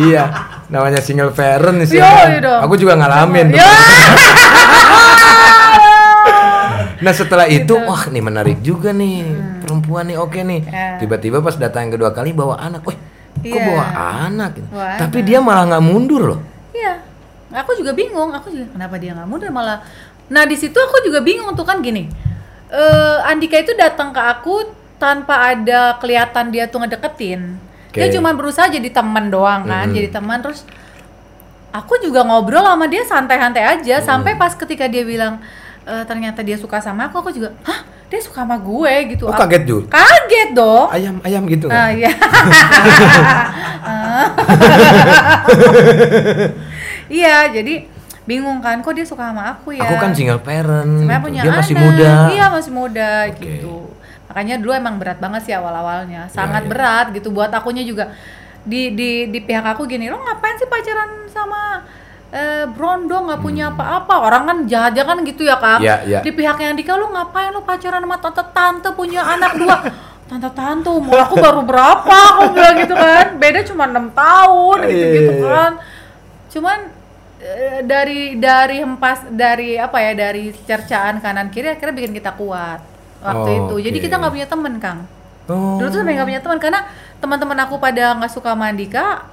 iya, 0.00 0.24
namanya 0.68 0.98
single 0.98 1.30
parent 1.30 1.78
sih. 1.84 1.98
Iya, 1.98 2.10
iya. 2.32 2.54
Aku 2.60 2.74
juga 2.74 2.94
ngalamin. 2.94 3.46
tuh. 3.48 3.58
ya 3.58 3.66
Nah 7.02 7.10
setelah 7.10 7.50
itu, 7.50 7.74
wah 7.76 8.06
nih 8.06 8.22
menarik 8.22 8.62
juga 8.62 8.90
nih 8.92 9.26
perempuan 9.72 10.04
nih, 10.04 10.16
oke 10.16 10.36
nih. 10.38 10.60
Hmm. 10.62 10.70
Ya. 10.70 10.88
Tiba-tiba 11.00 11.40
pas 11.40 11.56
datang 11.56 11.88
yang 11.88 11.96
kedua 11.96 12.12
kali 12.12 12.30
bawa 12.30 12.60
anak, 12.60 12.84
wih, 12.84 12.98
kok 13.34 13.48
Iya. 13.48 13.64
bawa 13.64 13.84
anak? 14.28 14.52
Bawa 14.68 15.00
Tapi 15.00 15.18
anak. 15.18 15.26
dia 15.26 15.38
malah 15.40 15.64
nggak 15.66 15.84
mundur 15.84 16.22
loh. 16.28 16.40
Iya, 16.70 17.00
aku 17.50 17.72
juga 17.74 17.92
bingung. 17.92 18.30
Aku 18.30 18.48
juga 18.48 18.68
kenapa 18.70 18.96
dia 18.96 19.12
nggak 19.12 19.26
muda 19.26 19.48
malah. 19.48 19.78
Nah 20.28 20.44
di 20.44 20.54
situ 20.54 20.76
aku 20.76 21.02
juga 21.02 21.20
bingung 21.20 21.52
tuh 21.52 21.64
kan 21.64 21.80
gini. 21.80 22.08
Eh 22.68 23.18
Andika 23.24 23.56
itu 23.56 23.72
datang 23.72 24.10
ke 24.10 24.20
aku 24.20 24.64
tanpa 24.96 25.50
ada 25.50 25.96
kelihatan 25.96 26.48
dia 26.48 26.64
tuh 26.64 26.80
ngedeketin. 26.80 27.56
Dia 27.92 28.08
Oke. 28.08 28.14
cuma 28.16 28.32
berusaha 28.32 28.68
jadi 28.68 28.88
teman 28.88 29.28
doang 29.28 29.64
kan, 29.64 29.88
Mhm. 29.88 29.94
jadi 29.94 30.08
teman 30.10 30.40
terus. 30.40 30.64
Aku 31.72 31.96
juga 31.98 32.20
ngobrol 32.20 32.60
sama 32.60 32.84
dia 32.84 33.00
santai-santai 33.02 33.64
aja 33.64 34.00
sampai 34.00 34.36
pas 34.36 34.52
ketika 34.52 34.84
dia 34.86 35.04
bilang 35.04 35.40
"Eh, 35.84 36.04
ternyata 36.04 36.40
dia 36.40 36.56
suka 36.56 36.78
sama 36.78 37.08
aku, 37.08 37.16
aku 37.18 37.30
juga, 37.32 37.52
hah 37.64 37.80
dia 38.12 38.20
suka 38.20 38.44
sama 38.44 38.60
gue 38.60 39.16
gitu. 39.16 39.24
Oh 39.24 39.32
kaget 39.32 39.64
juga. 39.64 39.88
Kaget 39.88 40.48
dong. 40.52 40.86
Ayam 40.92 41.16
ayam 41.24 41.42
gitu 41.48 41.66
Ah, 41.66 41.88
kan? 41.88 41.96
iya. 41.96 42.12
Ah. 43.82 44.28
Iya, 47.08 47.50
jadi 47.50 47.88
bingung 48.22 48.62
kan 48.62 48.78
kok 48.78 48.94
dia 48.94 49.02
suka 49.02 49.32
sama 49.32 49.50
aku 49.50 49.74
ya. 49.74 49.82
Aku 49.82 49.98
kan 49.98 50.12
single 50.14 50.38
parent. 50.38 51.02
Sebenarnya 51.02 51.18
gitu. 51.18 51.26
punya 51.26 51.40
Dia 51.42 51.52
masih 51.52 51.74
anak. 51.74 51.84
muda. 51.84 52.10
Iya, 52.30 52.44
masih 52.48 52.72
muda 52.72 53.10
Oke. 53.26 53.40
gitu. 53.40 53.76
Makanya 54.30 54.54
dulu 54.56 54.72
emang 54.72 54.94
berat 54.96 55.18
banget 55.18 55.40
sih 55.44 55.52
awal-awalnya. 55.52 56.30
Sangat 56.30 56.62
iya. 56.64 56.70
berat 56.70 57.06
gitu 57.12 57.28
buat 57.28 57.50
akunya 57.50 57.82
juga. 57.82 58.14
Di 58.62 58.94
di 58.94 59.26
di 59.28 59.38
pihak 59.42 59.66
aku 59.66 59.84
gini, 59.84 60.06
lo 60.06 60.22
ngapain 60.22 60.54
sih 60.54 60.70
pacaran 60.70 61.26
sama 61.26 61.82
eh, 62.32 62.64
Brondo 62.66 63.14
nggak 63.22 63.38
punya 63.38 63.68
apa-apa 63.68 64.14
orang 64.18 64.42
kan 64.42 64.58
jahat 64.64 64.96
kan 64.96 65.20
gitu 65.20 65.44
ya 65.44 65.54
kak 65.54 65.78
Hmm. 65.78 65.84
Iya, 65.84 65.96
iya. 66.02 66.18
di 66.20 66.30
pihaknya 66.30 66.72
Andika 66.72 66.96
lu 66.96 67.06
ngapain 67.06 67.48
lu 67.48 67.60
pacaran 67.60 68.00
sama 68.00 68.16
tante-tante 68.16 68.88
punya 68.92 69.20
anak 69.22 69.52
dua 69.54 69.76
tante-tante 70.28 70.88
umur 70.88 71.18
aku 71.20 71.36
baru 71.36 71.60
berapa 71.62 72.08
aku 72.32 72.42
bilang 72.50 72.76
gitu 72.78 72.94
kan 72.94 73.36
beda 73.36 73.60
cuma 73.64 73.84
enam 73.84 74.08
tahun 74.10 74.78
gitu 74.82 75.06
gitu 75.12 75.30
Iya, 75.30 75.36
iya. 75.36 75.46
kan 75.46 75.72
cuman 76.48 76.78
eh, 77.38 77.78
dari 77.82 78.20
dari 78.34 78.76
hempas 78.78 79.28
dari 79.28 79.76
apa 79.76 79.98
ya 79.98 80.12
dari 80.14 80.52
cercaan 80.58 81.18
kanan 81.18 81.48
kiri 81.48 81.68
akhirnya 81.70 81.94
bikin 81.94 82.12
kita 82.12 82.32
kuat 82.32 82.80
waktu 83.20 83.48
Oh, 83.50 83.58
itu 83.70 83.86
jadi 83.86 83.96
oke. 83.96 84.04
kita 84.04 84.14
nggak 84.16 84.32
punya 84.32 84.48
temen 84.48 84.74
kang 84.78 85.00
Oh. 85.42 85.74
Dulu 85.74 85.90
tuh 85.90 85.98
sampai 86.00 86.14
nggak 86.14 86.28
punya 86.28 86.40
teman 86.40 86.58
karena 86.58 86.80
teman-teman 87.18 87.58
aku 87.60 87.74
pada 87.76 88.14
nggak 88.14 88.30
suka 88.30 88.54
sama 88.54 88.70
Andika 88.70 89.26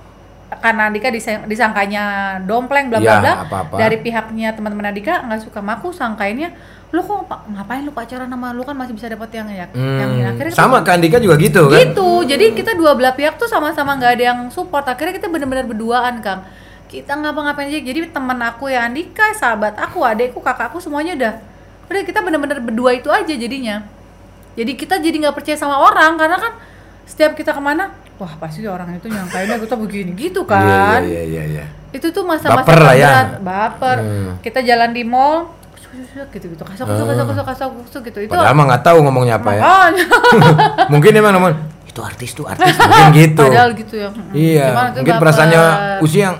karena 0.51 0.81
Andika 0.85 1.07
disang- 1.07 1.45
disangkanya 1.45 2.03
dompleng 2.41 2.89
bla 2.89 2.97
bla 2.97 3.05
Ya, 3.07 3.21
bla. 3.21 3.33
Dari 3.71 3.97
pihaknya 3.97 4.49
teman-teman 4.51 4.89
Andika 4.89 5.21
nggak 5.21 5.41
suka 5.41 5.59
sama 5.59 5.77
aku 5.77 5.89
sangkainnya 5.89 6.49
lu 6.89 6.99
kok 6.99 7.21
pa- 7.23 7.45
ngapain 7.45 7.85
lu 7.85 7.93
pacaran 7.93 8.25
sama 8.25 8.49
lu? 8.49 8.61
Kan 8.61 8.73
masih 8.73 8.91
bisa 8.91 9.05
dapat 9.05 9.29
yang 9.29 9.45
ya? 9.47 9.69
Yang 9.69 10.09
Hmm, 10.09 10.25
akhirnya 10.27 10.51
kita 10.51 10.57
sama 10.59 10.81
kan 10.81 10.97
Andika 10.97 11.17
juga 11.17 11.37
gitu 11.37 11.69
kan? 11.69 11.77
gitu. 11.79 12.09
Jadi 12.23 12.45
kita 12.51 12.73
dua 12.73 12.91
belah 12.91 13.13
pihak 13.13 13.37
tuh 13.37 13.45
sama-sama 13.45 13.93
nggak 13.95 14.11
ada 14.11 14.23
yang 14.25 14.39
support. 14.49 14.81
Akhirnya 14.83 15.13
kita 15.13 15.27
bener-bener 15.27 15.63
berduaan 15.63 16.17
kang. 16.17 16.41
Kita 16.85 17.13
ngapa-ngapain 17.13 17.69
aja. 17.69 17.77
Jadi 17.79 18.09
teman 18.09 18.39
aku 18.39 18.65
ya 18.67 18.83
Andika 18.83 19.29
sahabat 19.31 19.77
aku 19.77 20.01
adekku 20.01 20.39
kakakku 20.39 20.77
semuanya 20.79 21.13
udah 21.13 21.33
udah 21.85 22.01
kita 22.03 22.19
bener-bener 22.19 22.57
berdua 22.59 22.91
itu 22.91 23.07
aja 23.07 23.29
jadinya. 23.29 23.85
Jadi 24.51 24.73
kita 24.73 24.97
jadi 24.97 25.13
nggak 25.19 25.35
percaya 25.35 25.53
sama 25.55 25.77
orang 25.79 26.17
karena 26.17 26.35
kan 26.35 26.53
setiap 27.09 27.33
kita 27.33 27.51
ke 27.51 27.59
mana 27.59 27.89
wah 28.15 28.37
pasti 28.37 28.61
orang 28.63 28.93
itu 28.93 29.07
nyangkainnya 29.07 29.57
kita 29.57 29.75
begini 29.75 30.11
gitu 30.13 30.45
kan 30.45 31.01
Iya, 31.01 31.01
iya, 31.01 31.23
iya, 31.25 31.43
iya. 31.49 31.65
itu 31.89 32.07
tuh 32.07 32.21
masa-masa 32.21 32.61
Baper 32.63 32.79
lah 32.79 32.93
ya. 32.93 33.09
baper 33.35 33.97
Hmm. 33.97 34.31
kita 34.39 34.61
jalan 34.61 34.91
di 34.91 35.01
mall 35.01 35.57
gitu 36.29 36.45
gitu 36.47 36.61
kasar 36.61 36.85
kusuk 36.85 37.05
kasar 37.07 37.25
kusuk 37.25 37.45
kasar 37.45 37.67
kusuk 37.73 38.01
gitu 38.05 38.19
itu 38.21 38.29
Padahal 38.29 38.53
mah 38.53 38.65
nggak 38.69 38.83
tahu 38.85 38.97
ngomongnya 39.01 39.35
apa 39.35 39.51
ya. 39.51 39.61
Mungkin 40.93 41.11
emang 41.11 41.33
ngomong 41.33 41.53
itu 41.81 41.99
artis 41.99 42.29
tuh 42.31 42.45
artis 42.45 42.77
mungkin 42.77 43.09
gitu. 43.25 43.41
Padahal 43.43 43.71
gitu 43.73 43.95
ya. 43.97 44.09
mm. 44.13 44.29
Iya, 44.31 44.65
mungkin 44.93 45.15
perasaannya 45.17 45.61
Usi 45.99 46.21
yang 46.21 46.37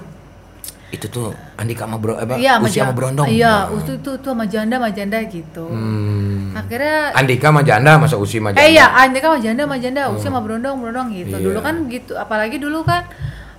itu 0.89 1.05
tuh 1.05 1.29
Andika 1.53 1.85
sama 1.85 2.01
bro 2.01 2.17
apa? 2.17 2.33
Iya, 2.33 2.57
Usi 2.57 2.81
sama 2.81 2.97
Brondong. 2.97 3.29
Iya, 3.29 3.69
Nah. 3.69 3.77
itu 3.77 3.93
itu 3.95 4.11
tuh 4.17 4.31
sama 4.33 4.49
janda 4.49 4.81
sama 4.81 4.89
janda 4.89 5.17
gitu. 5.21 5.65
Hmm. 5.69 6.57
Akhirnya 6.57 7.13
Andika 7.13 7.53
sama 7.53 7.61
janda 7.61 7.91
masa 7.95 8.17
Usi 8.17 8.41
sama 8.41 8.49
janda. 8.51 8.65
eh 8.65 8.73
iya, 8.73 8.89
Andika 8.91 9.29
sama 9.29 9.39
janda 9.39 9.61
sama 9.63 9.77
janda, 9.77 10.01
usia 10.09 10.27
sama 10.27 10.41
berondong 10.41 10.81
berondong 10.81 11.07
gitu. 11.13 11.37
Iya. 11.37 11.45
Dulu 11.45 11.59
kan 11.61 11.75
gitu, 11.87 12.13
apalagi 12.13 12.57
dulu 12.57 12.81
kan 12.81 13.05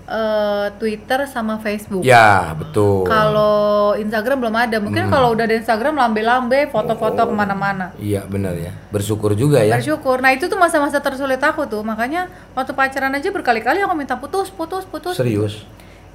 eh, 0.07 0.67
Twitter 0.75 1.23
sama 1.31 1.63
Facebook. 1.63 2.03
Ya, 2.03 2.51
betul. 2.53 3.07
Kalau 3.07 3.95
Instagram 3.95 4.43
belum 4.43 4.57
ada. 4.59 4.83
Mungkin 4.83 5.07
Hmm. 5.07 5.13
kalau 5.13 5.31
udah 5.31 5.47
ada 5.47 5.55
Instagram 5.55 5.95
lambe-lambe, 5.95 6.67
foto-foto 6.67 7.15
Oh. 7.17 7.27
ke 7.27 7.35
mana-mana. 7.37 7.95
Iya, 7.95 8.27
benar 8.27 8.59
ya. 8.59 8.75
Bersyukur 8.91 9.39
juga 9.39 9.63
ya. 9.63 9.79
Bersyukur. 9.79 10.19
Nah 10.19 10.35
itu 10.35 10.51
tuh 10.51 10.59
masa-masa 10.59 10.99
tersulit 10.99 11.39
aku 11.39 11.63
tuh. 11.65 11.87
Makanya 11.87 12.27
waktu 12.53 12.75
pacaran 12.75 13.15
aja 13.15 13.31
berkali-kali 13.31 13.79
aku 13.79 13.95
minta 13.95 14.19
putus, 14.19 14.51
putus, 14.51 14.83
putus. 14.83 15.15
Serius. 15.15 15.63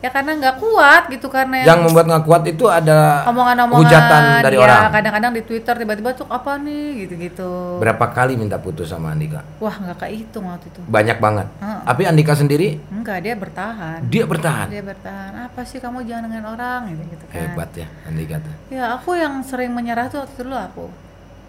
Ya 0.06 0.14
karena 0.14 0.38
nggak 0.38 0.62
kuat 0.62 1.04
gitu 1.10 1.28
karena 1.28 1.66
Yang 1.66 1.80
membuat 1.82 2.06
nggak 2.06 2.24
kuat 2.24 2.44
itu 2.46 2.66
ada 2.70 3.26
omongan-omongan 3.26 3.82
hujatan 3.82 4.22
dari 4.40 4.54
ya, 4.54 4.62
orang. 4.62 4.82
kadang-kadang 4.94 5.32
di 5.34 5.42
Twitter 5.42 5.74
tiba-tiba 5.76 6.10
tuh 6.14 6.30
apa 6.30 6.62
nih 6.62 6.86
gitu-gitu. 7.02 7.82
Berapa 7.82 8.06
kali 8.08 8.38
minta 8.38 8.56
putus 8.56 8.86
sama 8.88 9.10
Andika? 9.10 9.42
Wah 9.58 9.74
nggak 9.74 9.98
kehitung 10.00 10.46
waktu 10.46 10.70
itu. 10.70 10.78
Banyak 10.86 11.18
banget. 11.18 11.48
Heeh. 11.58 11.80
Tapi 11.84 12.02
Andika 12.06 12.38
sendiri 12.38 12.78
Enggak 12.88 13.18
dia 13.20 13.34
bertahan. 13.34 14.06
dia 14.06 14.24
bertahan. 14.24 14.68
Dia 14.70 14.84
bertahan. 14.86 15.32
Apa 15.50 15.66
sih 15.66 15.82
kamu 15.82 16.06
jangan 16.06 16.30
dengan 16.30 16.46
orang 16.48 16.86
gitu 16.88 17.02
gitu 17.10 17.26
kan. 17.26 17.38
Hebat 17.42 17.70
ya 17.74 17.88
Andika 18.06 18.36
tuh. 18.38 18.54
Ya 18.70 18.84
aku 18.94 19.18
yang 19.18 19.42
sering 19.42 19.74
menyerah 19.74 20.06
tuh 20.06 20.22
waktu 20.22 20.32
itu 20.32 20.42
dulu 20.44 20.54
aku. 20.56 20.86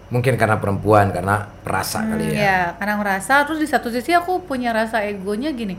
Mungkin 0.07 0.33
karena 0.33 0.57
perempuan, 0.57 1.11
karena 1.11 1.45
perasa 1.61 1.99
Hmm, 1.99 2.15
kali 2.15 2.31
ya. 2.31 2.41
ya 2.41 2.59
karena 2.73 2.97
ngerasa 2.97 3.45
terus 3.45 3.59
di 3.59 3.67
satu 3.67 3.91
sisi 3.91 4.09
aku 4.11 4.41
punya 4.41 4.71
rasa 4.71 5.03
egonya 5.03 5.51
gini. 5.51 5.77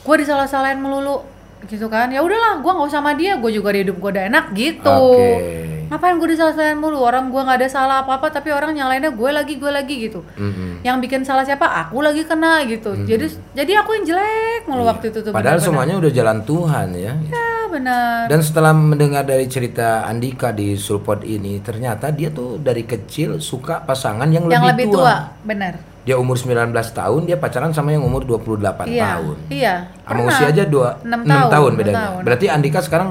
Gue 0.00 0.16
disalah-salahin 0.18 0.76
melulu 0.76 1.24
gitu 1.66 1.90
kan. 1.90 2.12
Ya 2.12 2.22
udahlah, 2.22 2.62
gua 2.62 2.78
nggak 2.78 2.88
usah 2.92 3.00
sama 3.02 3.18
dia. 3.18 3.34
Gue 3.40 3.50
juga 3.50 3.74
di 3.74 3.82
hidup 3.82 3.98
gue 3.98 4.10
udah 4.14 4.24
enak 4.30 4.44
gitu. 4.54 4.86
Oke. 5.18 5.88
Ngapain 5.88 6.20
gue 6.20 6.28
disalah-salahin 6.36 6.78
mulu? 6.78 7.00
Orang 7.00 7.32
gua 7.32 7.48
nggak 7.48 7.58
ada 7.64 7.68
salah 7.72 7.96
apa-apa 8.04 8.28
tapi 8.28 8.52
orang 8.52 8.76
nyalainnya 8.76 9.10
gue 9.10 9.30
lagi, 9.32 9.56
gue 9.56 9.70
lagi 9.72 9.94
gitu. 9.98 10.20
Mm-mm. 10.38 10.68
yang 10.86 11.02
bikin 11.02 11.26
salah 11.26 11.42
siapa 11.42 11.66
aku 11.66 11.98
lagi 12.02 12.22
kena 12.22 12.62
gitu 12.68 12.94
jadi 13.02 13.26
jadi 13.54 13.82
aku 13.82 13.98
yang 13.98 14.04
jelek 14.06 14.62
mulu 14.70 14.86
waktu 14.86 15.10
itu 15.10 15.18
tuh. 15.26 15.32
Padahal 15.34 15.58
benar-benar. 15.58 15.66
semuanya 15.66 15.94
udah 15.98 16.10
jalan 16.14 16.38
Tuhan 16.46 16.88
ya. 16.94 17.12
ya 17.18 17.48
benar 17.68 18.30
Dan 18.30 18.40
setelah 18.40 18.72
mendengar 18.72 19.26
dari 19.26 19.44
cerita 19.50 20.06
Andika 20.08 20.54
di 20.54 20.78
Sulpot 20.78 21.20
ini, 21.26 21.60
ternyata 21.60 22.08
dia 22.14 22.32
tuh 22.32 22.56
dari 22.56 22.86
kecil 22.86 23.42
suka 23.42 23.82
pasangan 23.84 24.30
yang, 24.30 24.48
yang 24.48 24.64
lebih, 24.64 24.88
lebih 24.88 24.96
tua, 24.96 25.34
benar 25.44 25.74
Dia 26.08 26.16
umur 26.16 26.40
19 26.40 26.72
tahun, 26.72 27.20
dia 27.22 27.36
pacaran 27.36 27.68
sama 27.68 27.92
yang 27.92 28.00
umur 28.00 28.24
28 28.24 28.88
iya 28.88 29.20
tahun. 29.20 29.36
iya 29.52 29.74
Sama 30.00 30.20
usia 30.24 30.48
aja 30.48 30.64
dua, 30.64 30.96
Enam 31.04 31.20
6 31.20 31.28
tahun, 31.28 31.50
tahun 31.52 31.72
bedanya. 31.76 31.98
tahun. 32.00 32.20
Berarti 32.24 32.46
Andika 32.48 32.80
sekarang 32.80 33.08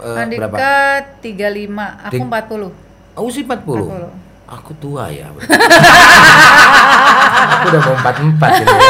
eh, 0.00 0.16
Andika 0.16 0.48
berapa? 0.48 0.56
35 1.20 1.28
aku 2.00 2.12
Tik- 2.16 2.24
40 2.24 2.72
Oh, 3.12 3.28
usia 3.28 3.44
40. 3.44 3.84
40. 3.84 4.48
Aku 4.48 4.72
tua 4.80 5.12
ya. 5.12 5.28
aku 7.52 7.66
udah 7.68 7.80
mau 7.82 7.94
44 8.00 8.16
ini. 8.54 8.64
ya. 8.64 8.80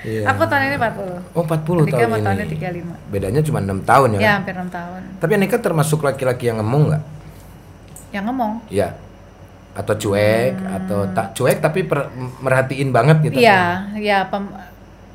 Iya. 0.00 0.22
aku 0.26 0.42
tahun 0.46 0.62
ini 0.64 0.76
40 0.78 1.36
Oh, 1.36 1.42
40 1.44 1.84
Andika 1.84 1.96
tahun 1.98 2.08
mau 2.08 2.16
ini. 2.16 2.24
tahunnya 2.24 2.46
35 2.48 3.12
Bedanya 3.12 3.40
cuma 3.42 3.58
6 3.60 3.76
tahun 3.84 4.08
ya. 4.08 4.16
ya 4.16 4.22
kan? 4.22 4.36
hampir 4.40 4.54
6 4.56 4.70
tahun 4.72 5.00
Tapi 5.18 5.32
Andika 5.34 5.56
termasuk 5.58 6.00
laki-laki 6.00 6.44
yang 6.46 6.56
ngemong 6.56 6.84
nggak? 6.88 7.02
yang 8.08 8.24
ngomong 8.24 8.52
Iya. 8.68 8.88
Atau 9.76 9.94
cuek 9.94 10.56
atau 10.56 11.04
tak 11.12 11.32
cuek 11.32 11.60
tapi 11.60 11.84
per- 11.84 12.08
merhatiin 12.40 12.90
banget 12.90 13.20
gitu. 13.22 13.36
Hmm. 13.36 13.44
iya 13.44 13.60
iya 13.94 14.18
pem, 14.24 14.48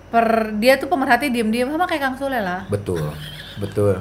per 0.08 0.26
dia 0.56 0.76
tuh 0.76 0.86
pemerhati 0.86 1.28
diem-diem 1.28 1.66
sama 1.66 1.84
kayak 1.84 2.02
Kang 2.04 2.16
Sule 2.16 2.38
lah 2.38 2.64
Betul. 2.68 3.10
Betul. 3.58 3.98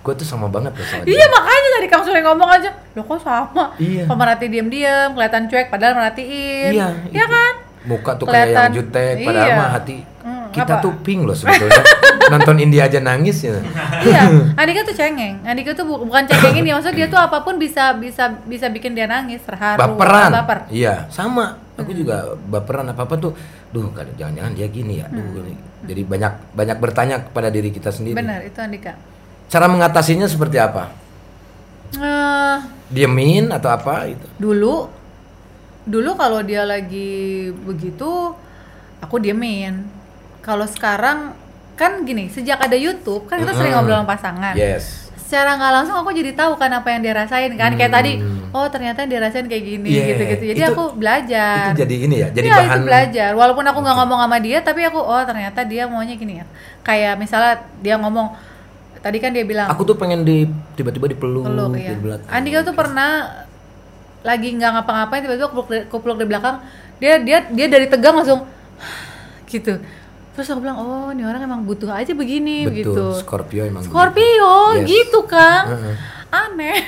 Gue 0.00 0.12
tuh 0.12 0.26
sama 0.26 0.46
banget 0.46 0.74
loh 0.74 0.84
sama 0.84 1.02
Iya 1.04 1.26
makanya 1.28 1.68
tadi 1.72 1.86
Kang 1.86 2.02
Sule 2.02 2.20
ngomong 2.20 2.50
aja, 2.50 2.70
lo 2.92 3.02
kok 3.02 3.18
sama? 3.18 3.70
Iya. 3.76 4.04
Pemerhati 4.04 4.46
diem-diem, 4.46 5.08
kelihatan 5.10 5.46
cuek 5.46 5.66
padahal 5.68 5.94
merhatiin. 5.94 6.72
Iya, 6.72 6.88
Iya 7.08 7.26
kan? 7.26 7.54
Muka 7.82 8.10
tuh 8.14 8.26
kayak 8.26 8.46
yang 8.48 8.70
jutek 8.72 9.14
padahal 9.22 9.48
Iya. 9.48 9.56
mah 9.56 9.70
hati 9.72 9.98
Hmm, 10.22 10.31
kita 10.52 10.74
apa? 10.78 10.84
tuh 10.84 10.92
pink 11.00 11.24
loh 11.24 11.32
sebetulnya. 11.32 11.82
Nonton 12.32 12.56
India 12.56 12.86
aja 12.86 13.00
nangis 13.00 13.42
ya. 13.42 13.58
iya, 14.04 14.30
Andika 14.60 14.86
tuh 14.86 14.94
cengeng. 14.94 15.42
Andika 15.42 15.74
tuh 15.74 15.82
bu- 15.82 16.06
bukan 16.06 16.22
cengengin 16.24 16.62
ya, 16.62 16.78
maksudnya 16.78 16.96
dia 16.96 17.06
tuh 17.08 17.18
apa 17.18 17.42
pun 17.42 17.58
bisa 17.58 17.92
bisa 17.96 18.30
bisa 18.46 18.70
bikin 18.70 18.94
dia 18.94 19.10
nangis, 19.10 19.42
terharu, 19.42 19.80
baperan. 19.80 20.30
baper. 20.30 20.58
Iya, 20.70 21.10
sama. 21.10 21.58
Aku 21.74 21.90
juga 21.90 22.36
baperan 22.46 22.86
apa-apa 22.86 23.18
tuh. 23.18 23.32
Duh, 23.72 23.88
jangan-jangan 24.14 24.52
dia 24.54 24.68
gini 24.68 25.00
ya. 25.02 25.08
Duh, 25.08 25.24
gini. 25.34 25.56
Jadi 25.82 26.02
banyak 26.06 26.32
banyak 26.54 26.76
bertanya 26.78 27.16
kepada 27.26 27.50
diri 27.50 27.74
kita 27.74 27.90
sendiri. 27.90 28.14
Benar, 28.14 28.44
itu 28.46 28.60
Andika. 28.62 28.94
Cara 29.50 29.66
mengatasinya 29.66 30.30
seperti 30.30 30.62
apa? 30.62 30.92
Eh, 31.92 32.56
Diemin 32.88 33.52
atau 33.52 33.68
apa 33.68 34.08
gitu? 34.08 34.26
dulu 34.38 34.88
dulu 35.82 36.10
kalau 36.14 36.40
dia 36.40 36.62
lagi 36.62 37.50
begitu 37.52 38.32
aku 39.00 39.16
diemin. 39.18 39.82
Kalau 40.42 40.66
sekarang 40.66 41.38
kan 41.72 42.02
gini, 42.02 42.28
sejak 42.28 42.58
ada 42.58 42.74
YouTube 42.74 43.24
kan 43.24 43.38
kita 43.38 43.52
sering 43.52 43.72
Mm-mm. 43.72 43.82
ngobrol 43.82 43.98
sama 43.98 44.08
pasangan. 44.08 44.54
Yes. 44.54 45.00
secara 45.22 45.56
nggak 45.56 45.72
langsung 45.72 45.96
aku 45.96 46.12
jadi 46.12 46.36
tahu 46.36 46.60
kan 46.60 46.68
apa 46.68 46.92
yang 46.92 47.00
dia 47.00 47.16
rasain 47.16 47.56
kan 47.56 47.72
kayak 47.72 47.88
tadi 47.90 48.20
Hmm. 48.20 48.52
oh 48.52 48.68
ternyata 48.68 49.00
yang 49.00 49.10
dia 49.10 49.20
rasain 49.22 49.48
kayak 49.48 49.64
gini 49.64 49.88
Yeah, 49.88 50.06
gitu-gitu 50.12 50.44
jadi 50.44 50.60
itu- 50.60 50.68
aku 50.68 50.84
belajar 50.92 51.72
Itu 51.72 51.80
jadi 51.80 51.94
ini 51.96 52.16
ya, 52.20 52.28
jadi 52.28 52.46
Iya, 52.46 52.56
bahan 52.58 52.68
itu 52.68 52.84
belajar 52.84 53.30
walaupun 53.32 53.64
aku 53.64 53.78
nggak 53.80 53.96
ngomong 53.96 54.18
sama 54.20 54.36
dia 54.38 54.58
tapi 54.60 54.80
aku 54.84 55.00
oh 55.00 55.22
ternyata 55.24 55.64
dia 55.64 55.88
maunya 55.88 56.14
gini 56.14 56.34
ya 56.36 56.46
kayak 56.84 57.16
misalnya 57.16 57.52
dia 57.80 57.96
ngomong 57.96 58.28
tadi 59.00 59.18
kan 59.18 59.32
dia 59.32 59.40
bilang 59.42 59.72
Aku 59.72 59.82
tuh 59.82 59.96
pengen 59.96 60.20
di 60.20 60.44
tiba-tiba 60.76 61.08
dipeluk, 61.08 61.48
peluk 61.48 61.80
ya 61.80 61.88
di 61.88 61.96
belakang. 61.96 62.28
Andika 62.28 62.58
tuh 62.60 62.74
pernah 62.76 63.10
lagi 64.20 64.48
nggak 64.52 64.70
ngapa-ngapain 64.70 65.20
tiba-tiba 65.22 65.48
aku 65.48 65.96
peluk 65.96 66.18
di 66.18 66.26
belakang 66.28 66.60
dia 67.00 67.16
dia 67.16 67.40
dia 67.42 67.66
dari 67.66 67.88
tegang 67.88 68.14
langsung 68.14 68.44
gitu 69.48 69.80
terus 70.32 70.48
aku 70.48 70.60
bilang 70.60 70.76
oh 70.76 71.08
ini 71.10 71.22
orang 71.22 71.42
emang 71.42 71.60
butuh 71.62 71.88
aja 71.88 72.12
begini 72.12 72.64
Betul, 72.64 72.72
begitu 72.72 73.04
Scorpio 73.20 73.62
emang 73.62 73.82
Scorpio 73.82 74.52
Yes. 74.74 74.88
gitu 74.88 75.20
kan 75.24 75.64
Heeh. 75.68 75.94
aneh 76.32 76.76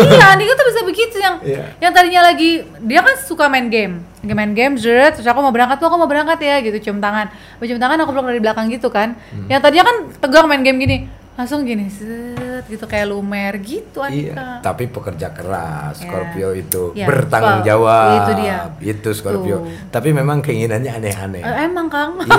iya 0.00 0.24
Andika 0.32 0.52
tuh 0.54 0.66
bisa 0.66 0.80
begitu 0.82 1.16
yang 1.16 1.36
Iya. 1.40 1.76
yang 1.78 1.92
tadinya 1.92 2.24
lagi 2.24 2.64
dia 2.80 3.00
kan 3.00 3.14
suka 3.18 3.46
main 3.46 3.68
game 3.68 4.00
lagi 4.20 4.32
main 4.32 4.52
game 4.52 4.74
zret, 4.74 5.12
terus 5.14 5.28
aku 5.28 5.36
mau 5.38 5.52
berangkat 5.52 5.76
tuh 5.76 5.86
aku 5.86 5.96
mau 5.96 6.08
berangkat 6.08 6.40
ya 6.40 6.56
gitu 6.60 6.80
cium 6.80 6.98
tangan 6.98 7.28
cium 7.60 7.76
tangan 7.76 8.00
aku 8.00 8.10
peluk 8.10 8.24
dari 8.26 8.40
belakang 8.40 8.72
gitu 8.72 8.88
kan 8.88 9.12
Hmm. 9.28 9.46
yang 9.46 9.60
tadinya 9.60 9.84
kan 9.84 9.96
tegang 10.16 10.48
main 10.48 10.64
game 10.64 10.80
gini 10.80 10.96
langsung 11.34 11.62
gini 11.62 11.88
zret, 11.88 12.64
gitu 12.64 12.84
kayak 12.84 13.06
lumer 13.06 13.52
gitu 13.58 13.98
Iya, 14.00 14.06
Andika 14.06 14.44
tapi 14.62 14.82
pekerja 14.86 15.28
keras 15.30 15.94
Ya. 15.96 16.00
Scorpio 16.00 16.48
itu 16.52 16.82
Ya, 16.94 17.04
bertanggung 17.04 17.60
jawab. 17.62 18.08
itu 18.16 18.30
dia. 18.38 18.56
Itu 18.80 19.08
Scorpio. 19.10 19.56
Tuh. 19.60 19.62
Tapi 19.90 20.08
memang 20.10 20.38
keinginannya 20.38 20.90
aneh-aneh. 20.92 21.40
Eh, 21.40 21.54
emang 21.64 21.86
kang 21.86 22.10
Iya. 22.16 22.28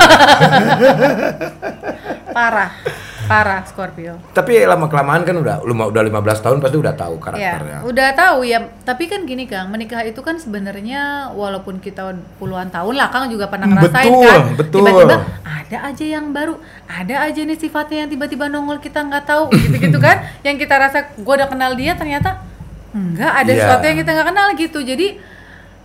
parah 2.32 2.72
parah 3.26 3.62
Scorpio 3.66 4.16
Tapi 4.32 4.64
lama 4.64 4.86
kelamaan 4.86 5.22
kan 5.22 5.36
udah 5.36 5.62
lu 5.62 5.74
udah 5.74 6.02
15 6.02 6.46
tahun 6.46 6.58
pasti 6.62 6.78
udah 6.78 6.94
tahu 6.94 7.16
karakternya. 7.18 7.78
Ya, 7.82 7.88
udah 7.88 8.08
tahu 8.14 8.40
ya. 8.46 8.64
Tapi 8.82 9.06
kan 9.06 9.26
gini 9.26 9.46
Kang, 9.46 9.70
menikah 9.70 10.02
itu 10.02 10.22
kan 10.22 10.38
sebenarnya 10.38 11.34
walaupun 11.34 11.78
kita 11.78 12.14
puluhan 12.38 12.70
tahun 12.70 12.94
lah, 12.96 13.10
Kang 13.10 13.28
juga 13.28 13.50
pernah 13.50 13.68
ngerasain 13.68 14.06
Betul, 14.08 14.24
kan. 14.24 14.42
betul. 14.56 14.80
Tiba-tiba 14.86 15.18
ada 15.44 15.78
aja 15.90 16.06
yang 16.06 16.26
baru, 16.30 16.54
ada 16.86 17.16
aja 17.26 17.42
nih 17.42 17.58
sifatnya 17.58 18.06
yang 18.06 18.10
tiba-tiba 18.14 18.46
nongol 18.48 18.78
kita 18.78 19.02
nggak 19.02 19.26
tahu, 19.26 19.50
gitu-gitu 19.52 19.98
kan. 19.98 20.22
Yang 20.46 20.66
kita 20.68 20.76
rasa 20.78 21.00
gua 21.20 21.42
udah 21.42 21.50
kenal 21.50 21.74
dia 21.74 21.98
ternyata 21.98 22.42
enggak 22.94 23.34
ada 23.34 23.52
Iya. 23.52 23.60
sesuatu 23.60 23.84
yang 23.84 23.98
kita 23.98 24.10
nggak 24.14 24.28
kenal 24.30 24.48
gitu. 24.56 24.80
Jadi 24.80 25.08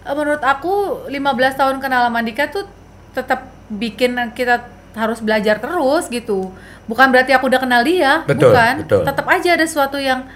menurut 0.07 0.43
aku 0.43 0.73
15 1.09 1.61
tahun 1.61 1.77
kenal 1.81 2.07
sama 2.07 2.21
Andika 2.21 2.49
tuh 2.49 2.65
tetap 3.11 3.51
bikin 3.69 4.15
kita 4.33 4.80
harus 4.93 5.19
belajar 5.19 5.57
terus 5.57 6.07
gitu. 6.07 6.51
Bukan 6.85 7.07
berarti 7.09 7.31
aku 7.31 7.47
udah 7.47 7.59
kenal 7.59 7.83
dia, 7.83 8.23
Betul, 8.25 8.51
bukan. 8.51 8.75
betul. 8.83 9.03
Tetap 9.05 9.27
aja 9.27 9.51
ada 9.55 9.65
sesuatu 9.65 9.97
yang 9.97 10.27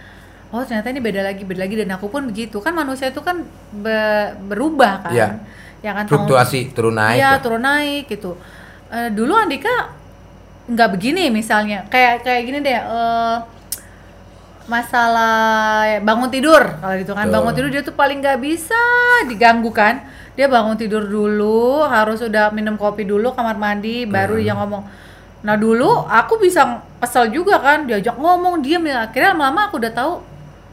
oh 0.49 0.63
ternyata 0.63 0.87
ini 0.89 1.03
beda 1.03 1.21
lagi, 1.21 1.43
beda 1.43 1.61
lagi 1.61 1.75
dan 1.75 1.91
aku 1.91 2.07
pun 2.07 2.23
begitu. 2.25 2.63
Kan 2.63 2.73
manusia 2.73 3.11
itu 3.11 3.19
kan 3.19 3.43
be- 3.73 4.33
berubah 4.45 5.03
kan. 5.03 5.13
Iya. 5.13 5.29
Ya 5.81 5.91
kan 5.93 6.07
tahun- 6.07 6.25
Fluktuasi 6.25 6.71
turun 6.71 6.95
naik. 6.95 7.19
Iya, 7.19 7.31
ya. 7.31 7.43
turun 7.43 7.61
naik 7.61 8.05
gitu. 8.07 8.39
Eh, 8.89 9.11
dulu 9.11 9.35
Andika 9.35 9.91
nggak 10.65 10.89
begini 10.93 11.29
misalnya. 11.29 11.85
Kayak 11.87 12.23
kayak 12.23 12.43
gini 12.43 12.59
deh. 12.61 12.79
eh, 12.79 13.37
masalah 14.65 16.01
bangun 16.01 16.29
tidur 16.29 16.63
kalau 16.79 16.95
gitu 16.97 17.13
kan 17.13 17.25
Betul. 17.25 17.35
bangun 17.35 17.53
tidur 17.53 17.71
dia 17.71 17.83
tuh 17.83 17.93
paling 17.93 18.19
nggak 18.19 18.39
bisa 18.39 18.81
diganggu 19.27 19.69
kan 19.69 20.01
dia 20.35 20.47
bangun 20.47 20.75
tidur 20.75 21.05
dulu 21.05 21.85
harus 21.85 22.19
udah 22.19 22.51
minum 22.51 22.75
kopi 22.75 23.05
dulu 23.05 23.33
kamar 23.33 23.55
mandi 23.55 24.05
baru 24.05 24.35
Hmm. 24.35 24.43
dia 24.43 24.55
ngomong 24.55 24.83
nah 25.45 25.55
dulu 25.55 25.89
aku 26.03 26.41
bisa 26.41 26.65
kesel 26.99 27.29
juga 27.29 27.61
kan 27.61 27.85
diajak 27.85 28.17
ngomong 28.17 28.61
diem 28.61 28.81
ya 28.83 29.05
akhirnya 29.05 29.37
lama-lama 29.37 29.69
aku 29.69 29.77
udah 29.77 29.93
tahu 29.93 30.13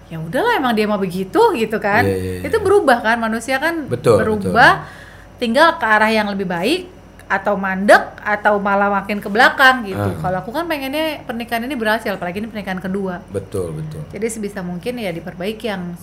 ya 0.07 0.17
udahlah 0.17 0.55
emang 0.55 0.71
dia 0.71 0.87
mau 0.87 0.95
begitu 0.95 1.39
gitu 1.53 1.77
kan 1.77 2.03
Iya, 2.03 2.15
iya, 2.15 2.31
iya. 2.39 2.47
itu 2.47 2.57
berubah 2.57 2.99
kan 2.99 3.19
manusia 3.19 3.59
kan 3.59 3.83
Betul, 3.85 4.23
berubah 4.23 4.87
tinggal 5.35 5.75
ke 5.75 5.83
arah 5.83 6.07
yang 6.07 6.31
lebih 6.31 6.47
baik 6.47 6.87
atau 7.31 7.55
mandek 7.55 8.19
atau 8.19 8.59
malah 8.59 8.91
makin 8.91 9.23
ke 9.23 9.31
belakang 9.31 9.87
gitu. 9.87 9.95
Ah. 9.95 10.19
Kalau 10.19 10.37
aku 10.43 10.51
kan 10.51 10.67
pengennya 10.67 11.23
pernikahan 11.23 11.63
ini 11.63 11.79
berhasil, 11.79 12.11
apalagi 12.11 12.43
ini 12.43 12.51
pernikahan 12.51 12.83
kedua. 12.83 13.23
Betul, 13.31 13.71
betul. 13.79 14.03
Jadi 14.11 14.27
sebisa 14.27 14.59
mungkin 14.59 14.99
ya 14.99 15.15
diperbaiki 15.15 15.65
yang 15.71 15.95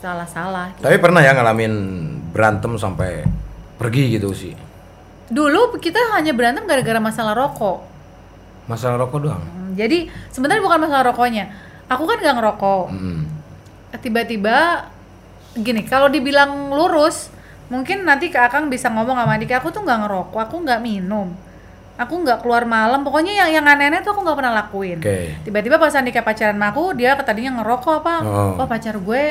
salah-salah. 0.00 0.72
gitu. 0.80 0.88
Tapi 0.88 0.96
pernah 0.96 1.20
ya 1.20 1.36
ngalamin 1.36 1.72
berantem 2.32 2.72
sampai 2.80 3.28
pergi 3.76 4.16
gitu 4.16 4.32
sih. 4.32 4.56
Dulu 5.28 5.76
kita 5.76 6.16
hanya 6.16 6.32
berantem 6.32 6.64
gara-gara 6.64 6.96
masalah 6.96 7.36
rokok. 7.36 7.84
Masalah 8.64 8.96
rokok 9.04 9.18
doang. 9.20 9.44
Hmm, 9.44 9.76
Jadi 9.76 10.08
sebenarnya 10.32 10.64
bukan 10.64 10.80
masalah 10.88 11.04
rokoknya. 11.12 11.44
Aku 11.92 12.08
kan 12.08 12.22
gak 12.22 12.38
ngerokok. 12.38 12.86
Mm. 12.94 13.22
Tiba-tiba 13.98 14.86
gini, 15.58 15.82
kalau 15.82 16.06
dibilang 16.06 16.70
lurus, 16.70 17.28
mungkin 17.70 18.02
nanti 18.02 18.28
ke 18.28 18.36
Akang 18.36 18.66
bisa 18.66 18.90
ngomong 18.90 19.16
sama 19.16 19.38
Andika, 19.38 19.62
aku 19.62 19.70
tuh 19.70 19.86
nggak 19.86 19.98
ngerokok, 20.04 20.40
aku 20.42 20.56
nggak 20.66 20.80
minum. 20.82 21.32
Aku 22.00 22.16
nggak 22.20 22.40
keluar 22.42 22.64
malam, 22.64 23.04
pokoknya 23.04 23.44
yang 23.44 23.60
yang 23.60 23.64
aneh-aneh 23.64 24.00
tuh 24.00 24.16
aku 24.16 24.24
nggak 24.26 24.38
pernah 24.40 24.52
lakuin. 24.56 24.98
Oke. 24.98 25.36
Tiba-tiba 25.46 25.76
pas 25.78 25.94
Andika 25.94 26.20
pacaran 26.26 26.56
sama 26.58 26.72
aku, 26.74 26.96
dia 26.98 27.14
tadinya 27.16 27.60
ngerokok 27.60 27.94
apa? 28.02 28.14
Oh. 28.24 28.50
Wah 28.58 28.66
pacar 28.66 28.96
gue 28.98 29.24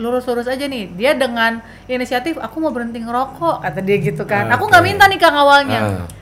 lurus-lurus 0.00 0.48
aja 0.48 0.64
nih. 0.66 0.90
Dia 0.96 1.12
dengan 1.14 1.60
inisiatif, 1.86 2.36
aku 2.40 2.56
mau 2.58 2.72
berhenti 2.74 2.98
ngerokok, 3.00 3.62
kata 3.62 3.80
dia 3.80 3.96
gitu 4.00 4.24
kan. 4.28 4.48
Aku 4.52 4.66
nggak 4.66 4.84
minta 4.84 5.04
nih 5.06 5.18
Kang 5.18 5.36
awalnya. 5.36 5.80
Ah. 5.80 6.19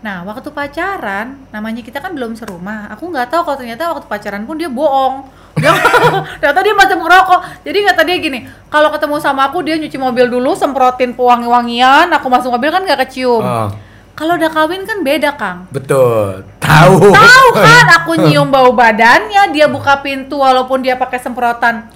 Nah, 0.00 0.24
waktu 0.24 0.48
pacaran, 0.48 1.36
namanya 1.52 1.84
kita 1.84 2.00
kan 2.00 2.16
belum 2.16 2.32
serumah. 2.32 2.88
Aku 2.96 3.12
nggak 3.12 3.28
tahu 3.28 3.44
kalau 3.44 3.56
ternyata 3.60 3.92
waktu 3.92 4.08
pacaran 4.08 4.48
pun 4.48 4.56
dia 4.56 4.72
bohong. 4.72 5.28
Dia 5.60 5.76
ternyata 6.40 6.60
dia 6.64 6.72
macam 6.72 6.98
ngerokok. 7.04 7.40
Jadi 7.68 7.78
kata 7.84 8.02
dia 8.08 8.16
gini, 8.16 8.38
kalau 8.72 8.88
ketemu 8.88 9.20
sama 9.20 9.52
aku 9.52 9.60
dia 9.60 9.76
nyuci 9.76 10.00
mobil 10.00 10.24
dulu, 10.32 10.56
semprotin 10.56 11.12
pewangi-wangian, 11.12 12.08
aku 12.16 12.32
masuk 12.32 12.48
mobil 12.56 12.72
kan 12.72 12.80
nggak 12.80 13.00
kecium. 13.04 13.44
Oh, 13.44 13.68
Kalau 14.16 14.36
udah 14.40 14.48
kawin 14.52 14.84
kan 14.88 15.04
beda, 15.04 15.36
Kang. 15.36 15.68
betul. 15.68 16.48
Tahu. 16.64 17.12
Tahu 17.12 17.48
kan 17.68 17.86
aku 18.00 18.10
nyium 18.24 18.48
bau 18.48 18.72
badannya, 18.72 19.52
dia 19.52 19.68
buka 19.68 20.00
pintu 20.00 20.40
walaupun 20.40 20.80
dia 20.80 20.96
pakai 20.96 21.20
semprotan. 21.20 21.92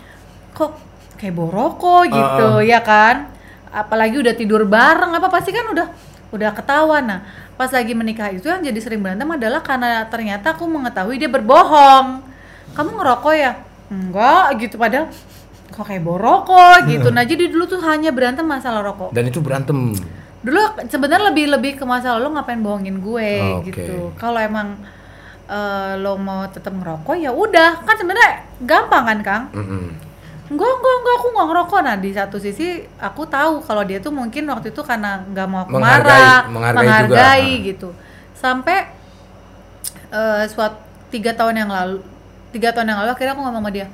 Kok 0.52 0.76
kayak 1.16 1.32
bau 1.32 1.48
rokok 1.48 2.12
gitu, 2.12 2.60
Uh-uh. 2.60 2.64
ya 2.64 2.84
kan? 2.84 3.32
Apalagi 3.72 4.20
udah 4.20 4.36
tidur 4.36 4.68
bareng 4.68 5.16
apa 5.16 5.32
pasti 5.32 5.56
kan 5.56 5.72
udah 5.72 5.88
udah 6.34 6.50
ketahuan. 6.50 7.06
Nah, 7.06 7.20
pas 7.54 7.70
lagi 7.70 7.92
menikah 7.92 8.28
itu 8.28 8.46
yang 8.46 8.60
jadi 8.60 8.78
sering 8.78 8.98
berantem 8.98 9.26
adalah 9.26 9.60
karena 9.60 10.02
ternyata 10.06 10.52
aku 10.52 10.66
mengetahui 10.66 11.16
dia 11.16 11.28
berbohong. 11.28 12.22
Kamu 12.72 12.90
ngerokok 12.94 13.34
ya? 13.34 13.52
Enggak 13.88 14.58
gitu 14.58 14.74
padahal 14.74 15.06
kok 15.70 15.84
kayak 15.84 16.02
bau 16.02 16.16
rokok 16.16 16.86
gitu. 16.86 17.10
Nah, 17.10 17.22
jadi 17.22 17.50
dulu 17.50 17.66
tuh 17.66 17.82
hanya 17.82 18.10
berantem 18.10 18.42
masalah 18.42 18.82
rokok 18.82 19.10
Dan 19.10 19.26
itu 19.26 19.38
berantem. 19.38 19.94
dulu 20.40 20.60
sebenarnya 20.84 21.32
lebih 21.32 21.46
lebih 21.48 21.72
ke 21.74 21.88
masalah 21.88 22.20
lo 22.20 22.28
ngapain 22.30 22.60
bohongin 22.60 23.00
gue 23.00 23.32
Oke. 23.58 23.72
gitu 23.72 24.12
kalau 24.14 24.36
emang 24.36 24.76
eh, 25.46 25.96
lo 25.96 26.20
mau 26.20 26.44
tetap 26.44 26.68
ngerokok 26.70 27.16
ya 27.16 27.32
udah 27.32 27.80
kan 27.80 27.96
sebenarnya 27.96 28.44
gampang 28.60 29.04
kan 29.04 29.18
kang 29.24 29.42
Mm-mm. 29.56 29.84
Enggak 30.46 30.70
enggak 30.70 30.94
enggak 30.94 31.14
aku 31.14 31.26
nggak 31.30 31.46
ngerokok 31.46 31.80
nah 31.80 31.96
di 31.96 32.10
satu 32.10 32.36
sisi 32.36 32.66
aku 32.96 33.22
tahu 33.26 33.60
kalau 33.60 33.82
dia 33.82 33.96
tuh 33.96 34.10
mungkin 34.10 34.44
waktu 34.46 34.68
itu 34.68 34.80
karena 34.80 35.24
nggak 35.24 35.46
mau 35.46 35.64
aku 35.64 35.72
Menghargai- 35.72 36.20
marah 36.20 36.40
menghargai 36.46 36.78
juga. 36.78 36.90
menghargai 37.08 37.48
Ah. 37.50 37.64
gitu 37.64 37.88
sampai 38.34 38.78
eh 40.10 40.44
suatu 40.46 40.76
tiga 41.08 41.32
tahun 41.32 41.54
yang 41.56 41.70
lalu 41.70 41.98
tiga 42.50 42.70
tahun 42.70 42.86
yang 42.86 42.98
lalu 43.00 43.10
akhirnya 43.10 43.32
aku 43.32 43.42
ngomong 43.42 43.62
sama 43.62 43.70
dia 43.70 43.86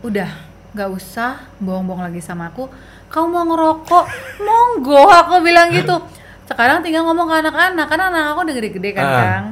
udah 0.00 0.30
nggak 0.70 0.90
usah 0.90 1.30
bohong-bohong 1.58 2.06
lagi 2.06 2.20
sama 2.20 2.48
aku 2.48 2.70
kamu 3.08 3.26
mau 3.28 3.44
ngerokok 3.44 4.04
monggo 4.46 5.02
aku 5.04 5.42
bilang 5.42 5.68
gitu 5.70 5.98
sekarang 6.46 6.80
tinggal 6.80 7.02
ngomong 7.04 7.26
ke 7.26 7.36
anak-anak 7.40 7.86
karena 7.86 8.04
anak 8.08 8.24
aku 8.28 8.38
udah 8.42 8.54
gede-gede 8.56 8.90
kan 8.92 9.04
Ah. 9.04 9.18
kang 9.18 9.46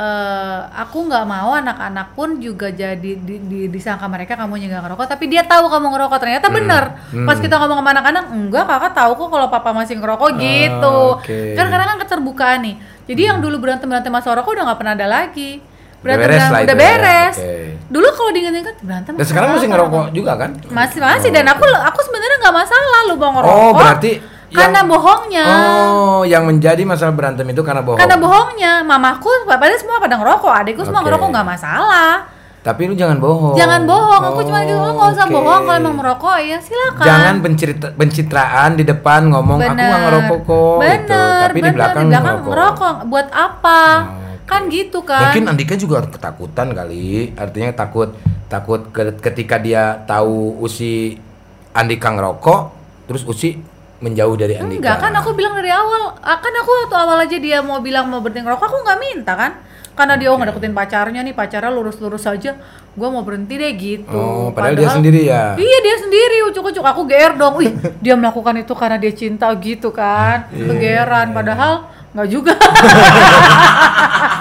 Eh, 0.00 0.60
aku 0.80 1.12
nggak 1.12 1.28
mau 1.28 1.52
anak-anak 1.52 2.16
pun 2.16 2.40
juga 2.40 2.72
jadi 2.72 3.20
di, 3.20 3.36
di- 3.36 3.68
disangka 3.68 4.08
mereka 4.08 4.32
kamu 4.32 4.56
juga 4.56 4.80
ngerokok 4.80 5.04
tapi 5.04 5.28
dia 5.28 5.44
tahu 5.44 5.68
kamu 5.68 5.92
ngerokok. 5.92 6.16
Ternyata 6.16 6.48
bener. 6.48 6.84
Hmm. 7.12 7.28
pas 7.28 7.36
kita 7.36 7.60
ngomong 7.60 7.84
sama 7.84 7.90
anak-anak 7.92 8.24
enggak 8.32 8.64
kakak 8.64 8.92
tahu 8.96 9.12
kok 9.12 9.28
kalau 9.28 9.46
papa 9.52 9.76
masih 9.76 10.00
ngerokok 10.00 10.40
gitu. 10.40 10.96
Ah, 11.12 11.20
oke. 11.20 11.38
kan 11.52 11.66
kadang 11.68 11.88
kan 11.92 11.98
keterbukaan 12.00 12.58
nih. 12.64 12.74
Jadi 13.04 13.20
yang 13.28 13.44
dulu 13.44 13.60
berantem 13.60 13.84
berantem 13.84 14.08
masalah 14.08 14.40
rokok 14.40 14.56
udah 14.56 14.64
nggak 14.72 14.78
pernah 14.80 14.94
ada 14.96 15.04
lagi. 15.06 15.50
Berantem 16.00 16.24
beres 16.24 16.40
berantem 16.40 16.48
lah 16.48 16.60
udah 16.64 16.64
itu 16.64 16.80
ya, 16.80 16.80
beres. 16.96 17.36
oke. 17.36 17.54
dulu 17.92 18.06
kalau 18.08 18.30
diinget-inget 18.32 18.76
berantem 18.80 19.12
Dan 19.20 19.26
sekarang 19.28 19.48
masih 19.52 19.68
ngerokok 19.68 20.04
juga 20.16 20.32
kan? 20.40 20.50
masih 20.72 20.98
masih. 21.04 21.28
Dan 21.28 21.44
aku 21.44 21.64
aku 21.68 22.00
sebenarnya 22.00 22.36
nggak 22.40 22.56
masalah 22.56 23.00
lu 23.04 23.14
mau 23.20 23.30
ngerokok. 23.36 23.52
Oh, 23.52 23.70
berarti 23.76 24.12
karena 24.52 24.78
yang- 24.78 24.88
bohongnya 24.88 25.46
Oh, 25.46 26.20
yang 26.22 26.42
menjadi 26.42 26.82
masalah 26.82 27.10
berantem 27.10 27.46
itu 27.46 27.60
karena 27.60 27.80
bohong. 27.80 27.96
karena 27.96 28.16
bohongnya 28.16 28.72
mamaku 28.82 29.30
padahal 29.44 29.74
semua 29.74 29.96
pada 29.96 30.14
ngerokok 30.16 30.52
adikku 30.56 30.82
semua 30.82 31.00
Oke. 31.00 31.06
ngerokok 31.06 31.28
nggak 31.28 31.48
masalah 31.48 32.12
Tapi 32.60 32.82
lu 32.84 32.94
jangan 32.94 33.16
bohong. 33.16 33.54
jangan 33.54 33.82
bohong 33.82 34.20
aku 34.22 34.40
cuma 34.42 34.60
gitu 34.60 34.76
lu 34.76 34.92
nggak 34.92 35.10
usah 35.12 35.24
oke. 35.24 35.32
bohong 35.32 35.62
kalau 35.64 35.78
emang 35.78 35.94
merokok 35.96 36.36
ya 36.38 36.58
silakan 36.58 37.06
Jangan 37.06 37.34
pencirita, 37.40 37.86
pencitraan 37.94 38.70
di 38.74 38.84
depan 38.84 39.20
ngomong 39.26 39.58
aku 39.58 39.72
nggak 39.72 40.00
ngerokok 40.02 40.38
kok 40.42 40.76
bener, 40.76 40.98
gitu. 41.00 41.20
Tapi 41.40 41.50
di 41.50 41.62
bener, 41.62 41.72
belakang, 41.72 42.04
ngerokok. 42.06 42.44
ngerokok. 42.46 42.94
buat 43.06 43.28
apa 43.30 43.80
Oke. 44.04 44.28
kan 44.44 44.62
gitu 44.66 44.98
kan 45.00 45.22
Mungkin 45.24 45.44
Andika 45.46 45.74
juga 45.74 46.02
ketakutan 46.04 46.68
kali. 46.70 47.08
Artinya 47.32 47.70
takut 47.72 48.12
takut 48.44 48.82
ke- 48.90 49.14
ketika 49.16 49.56
dia 49.56 49.82
tahu 50.02 50.58
Usi 50.58 51.14
Andika 51.70 52.10
ngerokok, 52.10 52.60
terus 53.06 53.22
Usi 53.22 53.54
menjauh 54.00 54.34
dari 54.34 54.56
Andika. 54.56 54.80
Enggak 54.80 54.96
kan 54.98 55.12
aku 55.14 55.30
bilang 55.32 55.52
dari 55.52 55.68
awal, 55.68 56.16
Ah, 56.18 56.40
kan 56.40 56.52
aku 56.52 56.70
waktu 56.84 56.96
awal 56.96 57.18
aja 57.20 57.36
dia 57.36 57.60
mau 57.60 57.78
bilang 57.78 58.08
mau 58.08 58.20
berhenti 58.20 58.42
ngerokok 58.42 58.66
aku 58.66 58.78
nggak 58.80 58.98
minta 58.98 59.32
kan, 59.32 59.52
karena 59.92 60.14
dia 60.16 60.28
oh 60.28 60.36
ngedeketin 60.36 60.72
pacarnya 60.72 61.20
nih 61.20 61.32
pacarnya 61.32 61.68
lurus-lurus 61.68 62.24
saja, 62.24 62.56
gua 62.92 63.08
mau 63.08 63.20
berhenti 63.20 63.54
deh 63.54 63.72
gitu. 63.72 64.08
Oh, 64.10 64.48
padahal 64.50 64.74
dia 64.74 64.88
sendiri 64.90 65.20
ya? 65.24 65.52
Iya 65.54 65.78
dia 65.80 65.96
sendiri, 66.00 66.36
ucuk-ucuk. 66.48 66.80
Aku 66.82 67.04
GR 67.04 67.36
dong, 67.36 67.60
wih 67.60 67.70
dia 68.00 68.16
melakukan 68.16 68.56
itu 68.56 68.72
karena 68.72 68.96
dia 68.96 69.12
cinta 69.12 69.52
gitu 69.56 69.92
kan, 69.92 70.48
Iya, 70.52 70.64
kegeran. 70.66 71.36
padahal 71.36 71.72
nggak 72.10 72.28
juga. 72.28 72.54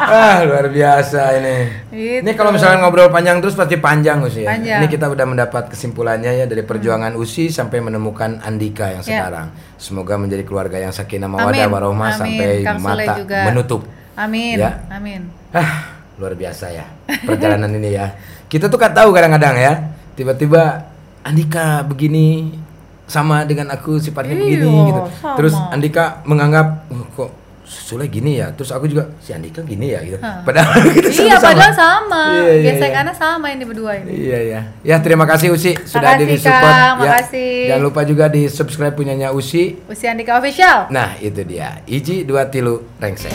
ah 0.10 0.41
luar 0.41 0.67
biasa 0.67 1.21
ini. 1.38 1.55
Gitu. 1.91 2.25
Ini 2.25 2.32
kalau 2.34 2.49
misalnya 2.49 2.82
ngobrol 2.82 3.10
panjang 3.10 3.38
terus 3.38 3.53
pasti 3.53 3.77
panjang 3.77 4.19
Usi 4.19 4.41
ya. 4.41 4.49
Panjang. 4.49 4.79
Ini 4.82 4.88
kita 4.88 5.05
udah 5.05 5.25
mendapat 5.25 5.69
kesimpulannya 5.69 6.32
ya 6.34 6.45
dari 6.45 6.63
perjuangan 6.63 7.13
Usi 7.13 7.47
sampai 7.47 7.77
menemukan 7.79 8.41
Andika 8.41 8.89
yang 8.89 9.03
Ya. 9.03 9.21
sekarang. 9.21 9.53
Semoga 9.77 10.17
menjadi 10.17 10.41
keluarga 10.41 10.77
yang 10.77 10.89
sakinah 10.89 11.29
warohmah 11.29 12.10
Amin. 12.10 12.17
sampai 12.17 12.49
Kang 12.65 12.82
mata 12.82 13.13
juga. 13.15 13.39
menutup. 13.45 13.82
Amin, 14.15 14.58
Ya. 14.58 14.84
amin. 14.89 15.29
Ah, 15.49 15.95
luar 16.17 16.36
biasa 16.36 16.67
ya 16.69 16.84
perjalanan 17.23 17.71
ini 17.71 17.93
ya. 17.93 18.12
Kita 18.49 18.67
tuh 18.67 18.75
kan 18.75 18.91
tahu 18.91 19.13
kadang-kadang 19.13 19.55
ya, 19.55 19.73
tiba-tiba 20.13 20.89
Andika 21.21 21.86
begini 21.86 22.58
sama 23.05 23.45
dengan 23.45 23.69
aku 23.69 23.97
sifatnya 23.97 24.34
Iya, 24.34 24.41
begini 24.41 24.77
gitu. 24.88 25.01
sama. 25.15 25.36
Terus 25.38 25.53
Andika 25.69 26.19
menganggap 26.25 26.67
"Oh, 26.89 27.05
kok 27.15 27.29
Sule 27.69 28.10
gini 28.10 28.41
ya. 28.41 28.49
Terus 28.49 28.73
aku 28.73 28.89
juga 28.89 29.13
si 29.21 29.29
Andika 29.29 29.62
gini 29.62 29.93
ya 29.93 30.01
gitu. 30.01 30.17
Padahal 30.17 30.73
kita 30.97 31.05
Iya 31.08 31.38
sama-sama. 31.38 31.45
padahal 31.53 31.73
sama, 31.73 32.23
Iya, 32.25 32.34
iya, 32.34 32.49
iya. 32.49 32.65
gesekannya 32.73 33.13
sama 33.13 33.47
ini 33.47 33.63
berdua 33.63 33.91
ini. 33.95 34.10
Iya 34.25 34.39
ya. 34.41 34.62
Ya 34.82 34.95
terima 34.99 35.23
kasih 35.23 35.53
Usi 35.53 35.77
sudah 35.79 36.17
Makasih, 36.17 36.25
di 36.25 36.36
support 36.36 36.65
Kang. 36.65 36.82
ya. 36.82 36.97
Makasih. 36.97 37.53
Jangan 37.69 37.84
lupa 37.86 38.01
juga 38.03 38.25
di 38.25 38.41
subscribe 38.49 38.95
punyanya 38.97 39.29
Usi. 39.29 39.77
Usia 39.86 40.10
Andika 40.10 40.41
Official. 40.41 40.89
Nah 40.89 41.13
itu 41.17 41.45
dia. 41.45 41.86
Iji 41.86 42.25
dua 42.25 42.49
tilu 42.49 42.82
rengsek. 42.97 43.32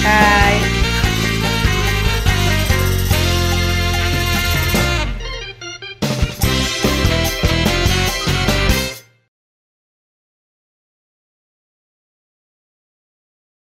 Hai. 0.00 0.85